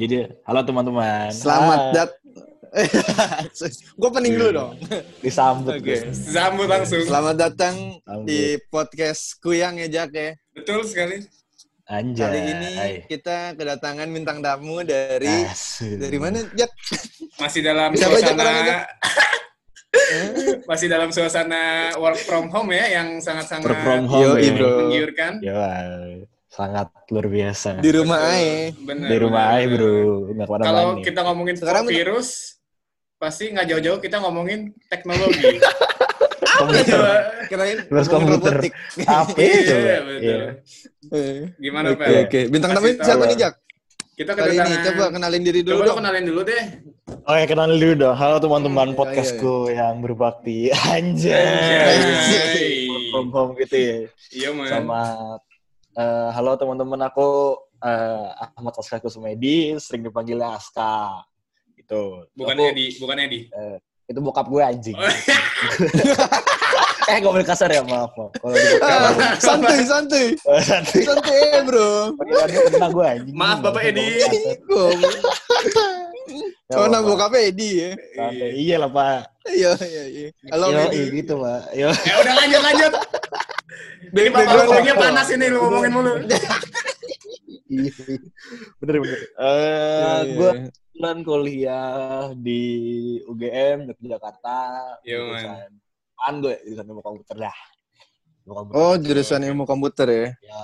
jadi 0.00 0.16
halo 0.42 0.60
teman-teman. 0.64 1.28
Selamat 1.28 1.78
Ah, 1.78 1.92
dat. 1.92 2.10
gue 4.00 4.10
pening 4.10 4.34
dulu 4.38 4.50
dong. 4.50 4.72
Disambut. 5.24 5.76
Oke. 5.76 5.84
Gus. 5.84 6.16
Sambut 6.32 6.64
langsung. 6.64 7.02
Selamat 7.02 7.36
datang 7.36 7.74
Sambut. 8.00 8.24
di 8.24 8.40
podcast 8.66 9.36
Kuyang 9.38 9.76
ya 9.76 9.88
Jack 9.90 10.10
ya. 10.10 10.32
Betul 10.54 10.86
sekali. 10.86 11.20
Anjay. 11.84 12.22
Kali 12.22 12.40
ini 12.46 12.70
kita 13.04 13.58
kedatangan 13.58 14.06
bintang 14.08 14.38
tamu 14.38 14.80
dari 14.80 15.42
Asik. 15.44 15.98
dari 15.98 16.16
mana 16.16 16.46
Jack? 16.54 16.70
Masih 17.36 17.60
dalam 17.60 17.90
Siapa 17.92 18.14
suasana 18.14 18.40
orangnya? 18.40 18.78
masih 20.70 20.86
dalam 20.86 21.10
suasana 21.10 21.62
work 21.98 22.22
from 22.22 22.46
home 22.46 22.70
ya 22.70 23.02
yang 23.02 23.18
sangat-sangat 23.18 23.66
Work 23.66 23.82
from 23.82 24.04
home, 24.06 24.38
ya. 24.38 24.54
menggiurkan. 24.54 25.32
Ya, 25.42 25.58
sangat 26.50 26.90
luar 27.08 27.26
biasa. 27.26 27.78
Di 27.78 27.90
rumah 27.94 28.18
aja. 28.20 28.74
Bener, 28.76 29.06
Di 29.06 29.16
rumah 29.16 29.44
aja, 29.54 29.66
bro. 29.70 29.98
Kalau 30.58 30.86
kita 31.00 31.20
ngomongin 31.22 31.54
Sekarang 31.54 31.86
virus, 31.86 32.58
pasti 33.16 33.48
nggak 33.48 33.66
jauh-jauh 33.70 33.98
kita 33.98 34.18
ngomongin 34.18 34.74
teknologi. 34.90 35.56
Komputer. 36.60 36.92
Coba, 36.92 37.14
Kirain 37.48 37.78
Terus 37.82 38.06
ngomongin 38.06 38.32
komputer. 38.36 38.52
robotik. 38.60 38.72
HP 39.00 39.36
Iya. 39.40 39.96
Iya. 40.20 40.38
Gimana, 41.56 41.86
Oke 41.88 42.04
Pel? 42.04 42.20
oke. 42.20 42.40
Bintang 42.52 42.70
tamu 42.74 42.86
siapa 42.92 43.24
nih 43.24 43.38
Jack? 43.38 43.54
Kita 44.12 44.36
Kali 44.36 44.52
ini 44.52 44.74
coba 44.84 45.04
kenalin 45.08 45.40
diri 45.40 45.60
dulu 45.64 45.80
Coba 45.80 45.86
dong. 45.86 45.98
kenalin 46.04 46.24
dulu 46.28 46.40
deh. 46.44 46.64
Oke, 47.24 47.42
kenalin 47.48 47.78
dulu 47.80 47.94
dong. 47.96 48.12
Halo 48.12 48.36
teman-teman 48.36 48.92
Hmm, 48.92 48.98
podcastku 48.98 49.72
yang 49.72 50.04
berbakti. 50.04 50.68
Anjay. 50.92 51.32
Anjay. 51.88 52.68
From 53.08 53.32
home 53.32 53.56
gitu 53.56 53.76
ya. 53.80 53.96
Iya, 54.30 54.48
man. 54.52 54.68
Sama 54.68 55.00
eh, 56.00 56.28
halo 56.32 56.56
teman-teman 56.56 57.04
aku 57.04 57.60
eh, 57.84 58.26
Ahmad 58.56 58.74
Aska 58.74 58.96
Kusumedi, 58.98 59.76
sering 59.76 60.02
dipanggil 60.02 60.40
Aska. 60.40 61.20
Gitu. 61.76 62.24
Bukan 62.32 62.56
Aku- 62.56 62.68
Edi, 62.72 62.86
bukan 62.96 63.16
Edi. 63.20 63.40
Itu 64.08 64.18
bokap 64.18 64.48
gue 64.48 64.58
anjing. 64.58 64.96
Oh, 64.98 65.06
eh, 67.10 67.16
gak 67.18 67.30
boleh 67.30 67.46
kasar 67.46 67.70
ya, 67.70 67.82
maaf. 67.82 68.10
maaf. 68.14 68.30
Kalau 68.34 68.54
di 68.54 68.66
bokap, 68.74 69.34
santuy 69.38 69.78
santuy. 69.86 70.26
eh, 70.34 70.62
santai. 70.68 71.02
Santuy 71.06 71.38
eh, 71.38 71.62
bro. 71.62 72.14
Gue 72.90 73.06
anjing. 73.06 73.34
Maaf, 73.34 73.58
Bapak 73.62 73.82
Edi. 73.86 74.18
Ya, 76.30 76.74
Oh, 76.76 76.86
nama 76.86 77.02
Bapak. 77.02 77.10
bokapnya 77.28 77.40
Edi 77.44 77.68
ya. 77.76 77.90
Iya 78.48 78.76
lah, 78.78 78.90
Pak. 78.90 79.20
Iya 79.44 79.70
iya 79.82 80.04
iya. 80.06 80.28
Halo 80.48 80.66
Yo, 80.68 80.78
Edi. 80.86 81.00
gitu, 81.16 81.34
Pak. 81.36 81.62
Yo. 81.74 81.88
Ya 81.90 82.14
udah 82.16 82.34
lanjut 82.36 82.60
lanjut. 82.62 82.92
Bapak 84.10 84.30
background 84.32 84.66
ngomongnya 84.66 84.94
apa? 84.94 85.04
panas 85.04 85.28
ini 85.28 85.46
lu 85.46 85.58
ngomongin 85.60 85.92
mulu. 85.92 86.12
Iya. 87.66 87.92
bener 88.80 88.94
bener. 88.98 89.18
Eh, 89.18 89.22
Iya, 89.38 90.10
iya, 90.20 90.22
gue 90.28 90.50
iya. 90.50 90.62
kebetulan 90.66 91.16
kuliah 91.22 91.90
di 92.36 92.62
UGM 93.24 93.78
di 93.88 94.06
Jakarta. 94.06 94.56
Iya, 95.02 95.18
man. 95.18 95.26
Jurusan 95.28 95.70
Apaan 96.12 96.34
gue? 96.38 96.54
Jurusan 96.60 96.84
ilmu 96.84 97.00
komputer 97.00 97.36
dah. 97.40 97.58
Ilmu 98.40 98.52
komputer. 98.52 98.74
Oh, 98.76 98.94
jurusan 98.96 99.40
ilmu 99.44 99.64
komputer 99.64 100.06
ya. 100.06 100.26
Ya, 100.42 100.60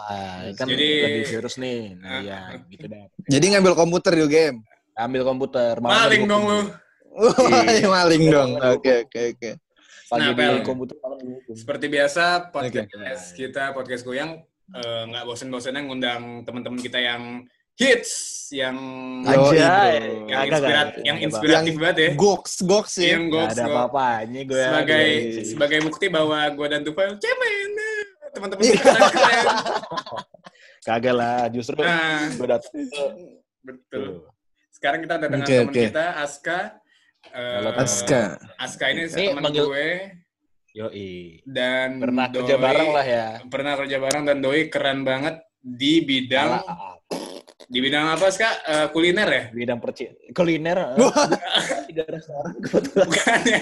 kan 0.52 0.66
Jadi- 0.66 1.00
lagi 1.00 1.20
virus 1.28 1.54
nih. 1.56 1.78
Nah, 1.96 2.10
Ah, 2.10 2.20
ya, 2.20 2.38
gitu 2.72 2.86
dah. 2.86 3.02
Jadi 3.24 3.44
ngambil 3.48 3.72
komputer 3.74 4.12
di 4.12 4.22
UGM. 4.22 4.56
Ambil 4.96 5.22
komputer. 5.22 5.76
Maling 5.76 6.24
dong 6.24 6.44
lu. 6.44 6.60
Wah, 7.12 7.32
Iya. 7.68 7.88
maling 7.88 8.22
Iya, 8.22 8.32
dong. 8.32 8.50
Oke, 8.58 8.92
oke, 9.04 9.20
oke. 9.32 9.50
Nah, 10.08 10.30
Pel. 10.32 10.62
komputer. 10.62 10.96
Seperti 11.50 11.86
biasa 11.86 12.48
podcast 12.48 12.88
Oke. 13.32 13.36
kita 13.36 13.72
podcast 13.72 14.02
goyang 14.02 14.40
eh, 14.68 15.02
nggak 15.06 15.24
bosen-bosennya 15.24 15.82
ngundang 15.82 16.22
teman-teman 16.42 16.78
kita 16.78 16.96
yang 16.96 17.42
hits, 17.74 18.12
yang 18.50 18.76
bro. 19.22 19.52
yang, 19.52 20.26
Kagak, 20.26 20.44
inspirat, 20.48 20.86
kagak. 20.88 21.04
yang 21.04 21.18
inspiratif 21.20 21.74
banget 21.76 21.96
ya. 21.96 22.08
Goks, 22.14 22.54
goks 22.62 22.94
ya. 22.96 23.08
Yang 23.12 23.22
Gak 23.22 23.32
goks, 23.32 23.52
ada 23.52 23.60
goks. 23.60 23.70
apa-apanya 23.70 24.40
gue. 24.42 24.62
sebagai 24.62 25.06
gue- 25.06 25.44
sebagai 25.44 25.78
bukti 25.84 26.06
bahwa 26.08 26.38
gue 26.48 26.66
dan 26.66 26.80
Tufel 26.82 27.10
cemen 27.16 27.70
teman-teman 28.32 28.62
Iya. 28.62 28.74
kita 28.76 29.00
keren. 29.06 29.46
Kagak 30.86 31.14
lah, 31.14 31.40
justru 31.48 31.76
Nah, 31.76 32.30
gue 32.30 32.46
datang. 32.46 32.72
betul. 33.60 34.04
Sekarang 34.76 35.00
kita 35.00 35.16
ada 35.16 35.26
dengan 35.26 35.40
Oke, 35.42 35.56
teman 35.56 35.72
oke. 35.72 35.82
kita 35.88 36.04
Aska. 36.20 36.58
Eh, 37.26 37.56
Halo, 37.58 37.70
Aska. 37.74 38.22
Aska 38.60 38.84
ini 38.92 39.08
Ini 39.08 39.24
teman 39.32 39.42
manggil- 39.42 39.66
gue 39.66 39.88
Yoi. 40.76 41.40
dan 41.42 41.96
Pernah 41.96 42.28
kerja 42.28 42.54
Doi- 42.54 42.60
bareng 42.60 42.88
lah 42.92 43.06
ya. 43.08 43.26
Pernah 43.42 43.72
kerja 43.74 43.96
bareng 43.96 44.22
dan 44.22 44.38
Doi 44.38 44.68
keren 44.68 45.00
banget 45.00 45.40
di 45.58 46.04
bidang 46.04 46.60
Ala- 46.60 47.00
di 47.66 47.78
bidang 47.80 48.04
apa 48.12 48.28
Ska? 48.28 48.50
Eh, 48.62 48.86
kuliner 48.92 49.26
ya? 49.26 49.42
bidang 49.50 49.80
perci 49.80 50.12
kuliner 50.30 50.92
kebetulan 52.60 53.06
Bukan 53.08 53.40
ya? 53.48 53.60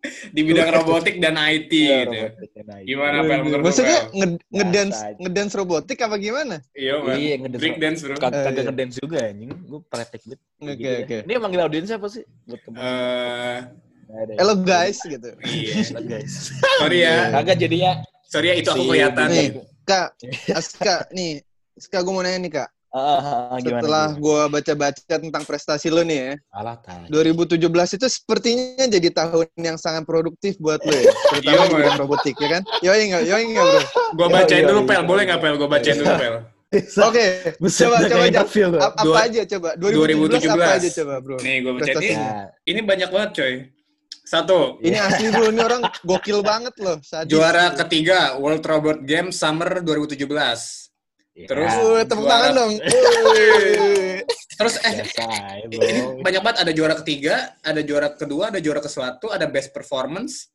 di 0.34 0.40
bidang 0.42 0.70
robotik 0.72 1.16
dan 1.16 1.36
IT 1.36 1.68
Iya, 1.70 1.96
gitu. 2.02 2.16
robotik 2.24 2.50
dan 2.54 2.66
IT. 2.72 2.84
Gimana 2.86 3.16
Pel 3.20 3.40
menurut 3.42 3.64
Maksudnya 3.64 3.98
nge- 4.10 4.40
ngedance 4.48 4.98
ngedance 5.16 5.52
robotik 5.54 5.98
apa 5.98 6.16
gimana? 6.16 6.56
Iya, 6.72 6.94
man. 6.98 7.14
iya 7.14 7.34
ngedance 7.36 7.60
Break 7.60 7.76
dance, 7.76 8.00
bro. 8.00 8.12
Eh, 8.12 8.18
kagak 8.18 8.40
iya. 8.50 8.62
ngedance 8.64 8.94
juga 8.96 9.18
anjing 9.22 9.50
gue 9.52 9.80
praktek 9.84 10.20
banget 10.24 10.40
Oke, 10.58 10.72
Gitu 10.72 10.84
ya. 10.86 10.98
oke. 11.00 11.16
ini 11.20 11.32
yang 11.32 11.42
manggil 11.42 11.60
audiens 11.62 11.90
apa 11.90 12.06
sih 12.06 12.22
buat 12.44 12.60
temen 12.62 12.76
Eh, 12.76 13.58
Nggak 14.06 14.18
ada 14.18 14.32
ya? 14.32 14.38
Hello 14.40 14.54
guys 14.58 14.98
gitu. 14.98 15.28
iya. 15.44 15.72
Halo, 15.86 16.00
guys 16.02 16.32
Sorry 16.78 16.98
ya. 17.00 17.14
kagak 17.32 17.56
jadinya 17.58 17.92
Sorry 18.24 18.46
ya 18.46 18.54
itu 18.56 18.68
aku 18.68 18.78
Si- 18.78 18.88
kelihatan. 18.88 19.26
Nih, 19.28 19.48
Kak, 19.82 20.08
Aska, 20.50 20.96
nih, 21.10 21.42
Aska 21.74 21.98
gue 21.98 22.08
mau 22.08 22.22
nanya 22.22 22.38
nih 22.38 22.52
Kak. 22.54 22.68
Ah, 22.90 22.98
ah, 22.98 23.18
ah, 23.20 23.58
gimana 23.58 23.80
Setelah 23.80 24.06
gue 24.14 24.42
baca-baca 24.48 25.14
tentang 25.16 25.44
prestasi 25.44 25.88
lo 25.88 26.02
nih 26.02 26.18
ya, 26.18 26.32
alah 26.50 26.76
tai. 26.76 27.06
2017 27.06 27.62
itu 27.94 28.06
sepertinya 28.06 28.84
jadi 28.84 29.08
tahun 29.10 29.46
yang 29.56 29.76
sangat 29.76 30.02
produktif 30.02 30.58
buat 30.58 30.78
lo 30.80 30.90
ya, 30.90 31.06
terutama 31.30 31.54
Iya, 31.54 31.64
di 31.64 31.74
bidang 31.76 31.94
Man. 31.94 32.00
robotik 32.00 32.36
ya 32.36 32.48
kan? 32.50 32.62
Yoi 32.80 33.02
nggak, 33.06 33.22
yoi 33.24 33.44
nggak 33.48 33.64
bro? 33.64 33.80
Gua 34.12 34.26
bacain 34.28 34.58
Iya, 34.58 34.68
dulu 34.68 34.80
iya, 34.80 34.88
Pel, 34.88 34.96
iya. 34.96 35.06
boleh 35.06 35.22
nggak 35.24 35.40
Pel? 35.40 35.54
Gua 35.54 35.68
bacain 35.68 35.96
dulu 35.96 36.14
Pel. 36.14 36.36
Oke, 37.02 37.26
coba 37.58 37.96
coba 38.00 38.24
interview 38.26 38.66
apa 38.76 39.02
Dua- 39.02 39.18
aja 39.26 39.42
coba? 39.44 39.68
2017, 39.74 40.46
apa 40.46 40.54
2017. 40.54 40.78
aja 40.78 40.88
coba 41.02 41.14
bro? 41.18 41.36
Nih 41.40 41.56
gua 41.60 41.72
bacain 41.74 41.94
Prestasi. 41.94 42.12
ini. 42.12 42.26
Ini 42.64 42.80
banyak 42.84 43.08
banget 43.08 43.30
coy. 43.34 43.54
Satu, 44.22 44.78
Ini 44.78 44.98
asli 45.00 45.26
bro, 45.28 45.50
ini 45.50 45.58
orang 45.58 45.82
gokil 46.00 46.38
banget 46.40 46.70
loh. 46.78 47.02
Sadis. 47.02 47.26
juara 47.26 47.74
ketiga 47.74 48.38
World 48.38 48.62
Robot 48.62 49.02
Games 49.02 49.34
Summer 49.34 49.82
2017. 49.82 50.89
Ya, 51.40 51.46
Terus- 51.46 51.76
Wih, 51.78 52.04
tepuk 52.04 52.26
tangan 52.26 52.50
dong. 52.52 52.72
Terus 54.52 54.74
eh 54.78 54.92
biasa 55.00 55.22
aja, 55.24 55.64
bro 55.64 55.80
ini 55.80 56.00
banyak 56.20 56.40
banget 56.40 56.58
ada 56.60 56.72
juara 56.72 56.94
ketiga, 56.94 57.34
ada 57.60 57.80
juara 57.80 58.08
kedua, 58.12 58.44
ada 58.48 58.60
juara 58.60 58.78
ke 58.78 58.88
satu, 58.88 59.26
ada 59.28 59.46
best 59.46 59.72
performance, 59.72 60.52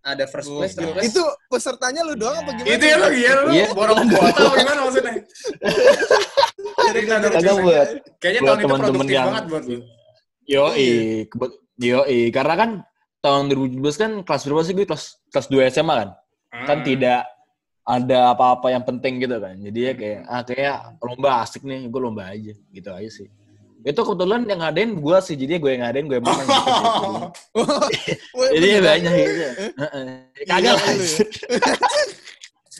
ada 0.00 0.24
first 0.24 0.48
place, 0.48 0.72
third 0.72 0.88
place. 0.90 1.12
Itu 1.12 1.20
pesertanya 1.46 2.00
lu 2.00 2.16
doang 2.16 2.32
apa 2.34 2.50
gimana? 2.54 2.72
itu 2.72 2.84
ya 2.84 2.96
lo 2.96 3.08
iya 3.08 3.32
lo 3.36 3.42
Iya. 3.50 3.66
borong 3.70 4.08
kuota 4.08 4.40
apa 4.42 4.56
gimana 4.56 4.80
maksudnya? 4.82 5.14
Kagak 6.82 7.56
buat 7.58 7.88
Kayaknya 8.18 8.40
buat 8.40 8.48
tahun 8.48 8.58
itu 8.58 8.64
teman-teman 8.64 8.80
produktif 8.88 9.12
yang- 9.12 9.28
banget 9.28 9.44
buat 9.46 9.64
lu. 9.64 9.78
Yoi, 10.42 10.90
kebet- 11.28 11.58
yoi. 11.78 12.20
Karena 12.30 12.54
kan 12.56 12.70
tahun 13.20 13.44
2017 13.48 13.94
kan 13.96 14.12
kelas 14.22 14.42
berapa 14.44 14.62
sih 14.62 14.74
gue? 14.74 14.86
Kelas 14.86 15.04
kelas 15.28 15.46
2 15.48 15.68
SMA 15.68 15.94
kan? 15.94 16.08
Kan 16.66 16.78
Ah. 16.78 16.84
tidak 16.84 17.20
ada 17.82 18.30
apa-apa 18.30 18.70
yang 18.70 18.84
penting 18.86 19.18
gitu 19.18 19.36
kan. 19.42 19.58
Jadi 19.58 19.78
ya 19.82 19.92
kayak 19.98 20.20
ah 20.30 20.42
kayak 20.46 20.76
lomba 21.02 21.42
asik 21.42 21.66
nih, 21.66 21.90
gue 21.90 22.00
lomba 22.00 22.30
aja 22.30 22.54
gitu 22.54 22.90
aja 22.94 23.10
sih. 23.10 23.28
Itu 23.82 24.06
kebetulan 24.06 24.46
yang 24.46 24.62
ngadain 24.62 24.94
gue 24.94 25.16
sih, 25.26 25.34
jadi 25.34 25.58
gue 25.58 25.70
yang 25.74 25.82
ngadain 25.82 26.06
gue 26.06 26.16
yang 26.22 26.26
menang 26.26 26.46
gitu 26.46 26.62
Jadi 28.54 28.66
ya 28.70 28.80
banyak 28.80 29.12
gitu. 29.18 29.44
Heeh. 29.74 30.06
Kagak 30.46 30.72
lah. 30.78 30.84
ya. 30.86 31.06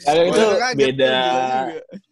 Kagak 0.07 0.25
itu 0.31 0.43
beda 0.79 1.15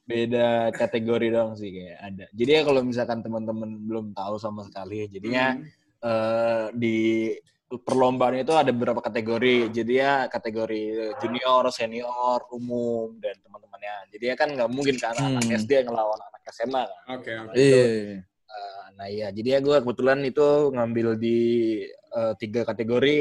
beda 0.04 0.48
kategori 0.76 1.28
dong 1.32 1.56
sih 1.56 1.72
kayak 1.72 1.98
ada. 2.04 2.26
Jadi 2.36 2.52
ya 2.52 2.62
kalau 2.68 2.82
misalkan 2.84 3.24
teman-teman 3.24 3.80
belum 3.88 4.06
tahu 4.12 4.36
sama 4.36 4.68
sekali, 4.68 5.08
jadinya 5.08 5.56
Hmm. 5.56 5.64
eh, 6.02 6.66
di 6.76 6.98
perlombaan 7.80 8.44
itu 8.44 8.52
ada 8.52 8.76
beberapa 8.76 9.00
kategori. 9.00 9.72
Jadi 9.72 9.94
ya 9.96 10.28
kategori 10.28 11.16
junior, 11.24 11.72
senior, 11.72 12.44
umum 12.52 13.16
dan 13.24 13.40
teman-temannya. 13.40 14.12
Jadi 14.12 14.26
ya 14.28 14.36
kan 14.36 14.50
nggak 14.52 14.70
mungkin 14.72 14.96
kan 15.00 15.16
anak 15.16 15.48
Hmm. 15.48 15.56
SD 15.56 15.72
ngelawan 15.88 16.20
anak 16.20 16.42
SMA 16.52 16.84
kan. 16.84 17.00
Oke, 17.16 17.32
oke. 17.32 17.56
Iya. 17.56 17.84
Eh, 18.52 18.84
nah 19.00 19.08
iya, 19.08 19.28
jadi 19.32 19.58
ya 19.58 19.60
gue 19.64 19.78
kebetulan 19.80 20.20
itu 20.28 20.76
ngambil 20.76 21.16
di 21.16 21.40
eh, 21.88 22.34
tiga 22.36 22.68
kategori 22.68 23.18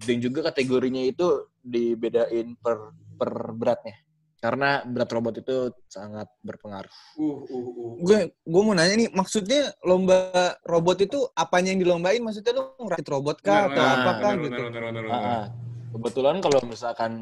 dan 0.00 0.16
juga 0.16 0.40
kategorinya 0.48 1.04
itu 1.04 1.52
dibedain 1.60 2.56
per 2.56 2.96
per 3.20 3.32
beratnya. 3.52 4.00
Karena 4.40 4.80
berat 4.88 5.12
robot 5.12 5.36
itu 5.36 5.68
sangat 5.84 6.24
berpengaruh. 6.40 6.88
Uh, 7.20 7.44
uh, 7.44 7.68
uh. 7.76 7.92
Gue 8.00 8.18
gue 8.32 8.62
mau 8.64 8.72
nanya 8.72 8.96
nih, 8.96 9.12
maksudnya 9.12 9.76
lomba 9.84 10.56
robot 10.64 11.04
itu 11.04 11.28
apanya 11.36 11.76
yang 11.76 11.84
dilombain? 11.84 12.24
Maksudnya 12.24 12.56
lu 12.56 12.72
ngerakit 12.80 13.08
robot 13.12 13.36
kah 13.44 13.68
atau 13.68 13.76
Nah, 13.76 13.92
apakah 14.00 14.30
bener, 14.40 14.44
gitu? 14.48 14.62
bener, 14.64 14.70
bener, 14.72 14.82
bener, 14.88 15.02
bener. 15.04 15.12
Ah, 15.12 15.28
ah. 15.28 15.44
kebetulan 15.92 16.36
kalau 16.40 16.60
misalkan 16.64 17.12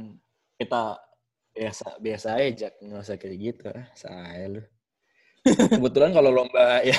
kita 0.58 0.98
biasa 1.58 1.86
biasa 1.98 2.28
aja 2.38 2.68
nggak 2.78 3.02
usah 3.02 3.16
kayak 3.18 3.36
gitu 3.42 3.66
ah, 3.74 3.86
saya 3.98 4.46
lu 4.46 4.62
kebetulan 5.74 6.14
kalau 6.14 6.30
lomba 6.30 6.82
ya 6.86 6.98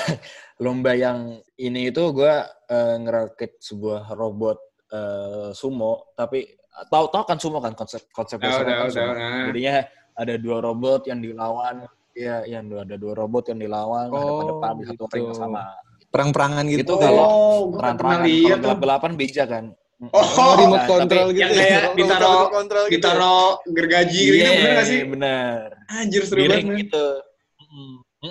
lomba 0.60 0.92
yang 0.92 1.40
ini 1.56 1.88
itu 1.92 2.02
gue 2.12 2.34
eh, 2.68 2.96
ngerakit 3.00 3.60
sebuah 3.60 4.12
robot 4.16 4.58
eh, 4.90 5.50
sumo 5.56 6.12
tapi 6.16 6.44
tahu 6.88 7.04
tahu 7.12 7.24
kan 7.24 7.38
sumo 7.38 7.58
kan 7.60 7.72
konsep 7.76 8.08
konsep 8.10 8.40
sumo 8.40 8.64
tahu, 8.64 8.64
kan 8.64 8.88
sumo. 8.90 9.12
ah. 9.12 9.44
jadinya 9.52 9.74
ada 10.14 10.34
dua 10.36 10.58
robot 10.60 11.06
yang 11.06 11.20
dilawan 11.20 11.86
ya 12.12 12.42
yang 12.44 12.66
ada 12.68 12.96
dua 12.98 13.14
robot 13.14 13.48
yang 13.50 13.58
dilawan 13.58 14.10
Oh, 14.10 14.42
depan 14.46 14.72
satu 14.82 15.04
gitu. 15.06 15.14
ring 15.14 15.24
yang 15.28 15.38
sama 15.38 15.64
Perang-perangan 16.10 16.66
gitu. 16.66 16.82
Itu 16.82 16.94
ya? 16.98 17.02
kalau 17.06 17.22
Oh, 17.22 17.58
lihat 17.78 18.58
kalau 18.58 18.78
gelapan 18.78 19.12
beja 19.14 19.44
kan 19.46 19.64
Oh, 20.00 20.16
Oh, 20.16 20.56
remote 20.56 20.88
control 20.88 21.28
tapi 21.28 21.36
gitu. 21.36 21.40
yang 21.44 21.50
ya? 21.52 21.60
kayak 21.60 21.82
ditaruh- 21.92 22.48
control 22.48 22.84
gitu. 22.88 22.94
Ditaruh 22.96 23.48
gergaji 23.68 24.20
gitu, 24.24 24.36
Iya, 24.40 24.48
bener 24.56 24.72
gak 24.72 24.86
sih? 24.88 25.00
bener 25.04 25.58
Anjir 25.86 26.22
seru 26.24 26.40
banget. 26.40 26.56
ring 26.56 26.68
gitu. 26.80 27.06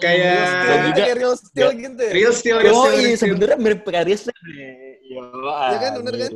Kayak- 0.02 0.25
Real 0.30 0.46
steel, 0.46 0.78
juga 0.84 1.00
kayak 1.00 1.16
real 1.16 1.36
steel 1.36 1.70
gitu 1.72 2.02
ya? 2.02 2.12
Real 2.12 2.34
steel, 2.34 2.58
real 2.60 2.74
Oh 2.74 2.84
steel, 2.84 2.90
iya 2.90 2.98
real 3.00 3.10
steel. 3.10 3.30
sebenarnya 3.32 3.58
mirip 3.58 3.80
kayak 3.84 4.06
Rizal 4.06 4.34
nih. 4.36 4.54
Iya 5.00 5.22
Iya 5.70 5.78
kan, 5.80 5.92
bener 5.98 6.14
kan? 6.16 6.32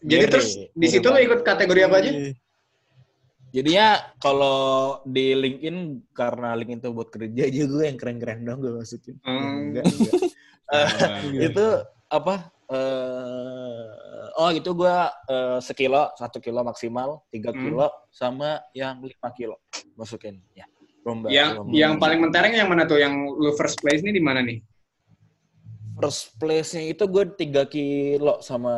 Jadi 0.00 0.24
terus 0.28 0.48
di 0.70 0.86
situ 0.86 1.06
lo 1.06 1.18
ikut 1.18 1.40
kategori 1.42 1.80
apa 1.82 1.96
aja? 1.98 2.10
Jadinya 3.56 4.04
kalau 4.20 4.58
di 5.08 5.32
LinkedIn 5.32 6.12
karena 6.12 6.52
LinkedIn 6.52 6.84
itu 6.84 6.90
buat 6.92 7.08
kerja 7.08 7.42
aja 7.48 7.62
gue 7.64 7.84
yang 7.88 7.96
keren-keren 7.96 8.44
dong 8.44 8.60
gue 8.60 8.76
masukin. 8.76 9.16
Hmm. 9.24 9.72
Enggak, 9.72 9.84
enggak. 9.88 10.14
Ah, 10.66 11.22
itu 11.30 11.62
apa? 12.10 12.50
eh 12.74 13.86
oh 14.34 14.50
itu 14.50 14.66
gue 14.74 14.96
eh, 15.30 15.58
sekilo, 15.62 16.10
satu 16.18 16.42
kilo 16.42 16.66
maksimal, 16.66 17.22
tiga 17.30 17.54
Hmm. 17.54 17.62
kilo, 17.62 17.86
sama 18.10 18.58
yang 18.74 18.98
lima 18.98 19.30
kilo 19.30 19.62
masukin. 19.94 20.42
Ya, 20.58 20.66
lomba. 21.06 21.30
yang 21.30 21.62
lomba. 21.62 21.70
yang 21.70 21.92
paling 22.02 22.18
mentereng 22.18 22.50
yang 22.58 22.66
mana 22.66 22.82
tuh? 22.82 22.98
Yang 22.98 23.14
lu 23.38 23.54
first 23.54 23.78
place 23.78 24.02
nih 24.02 24.18
di 24.18 24.22
mana 24.22 24.42
nih? 24.42 24.58
first 25.96 26.36
place-nya 26.36 26.92
itu 26.92 27.08
gue 27.08 27.24
tiga 27.40 27.64
kilo 27.64 28.44
sama 28.44 28.74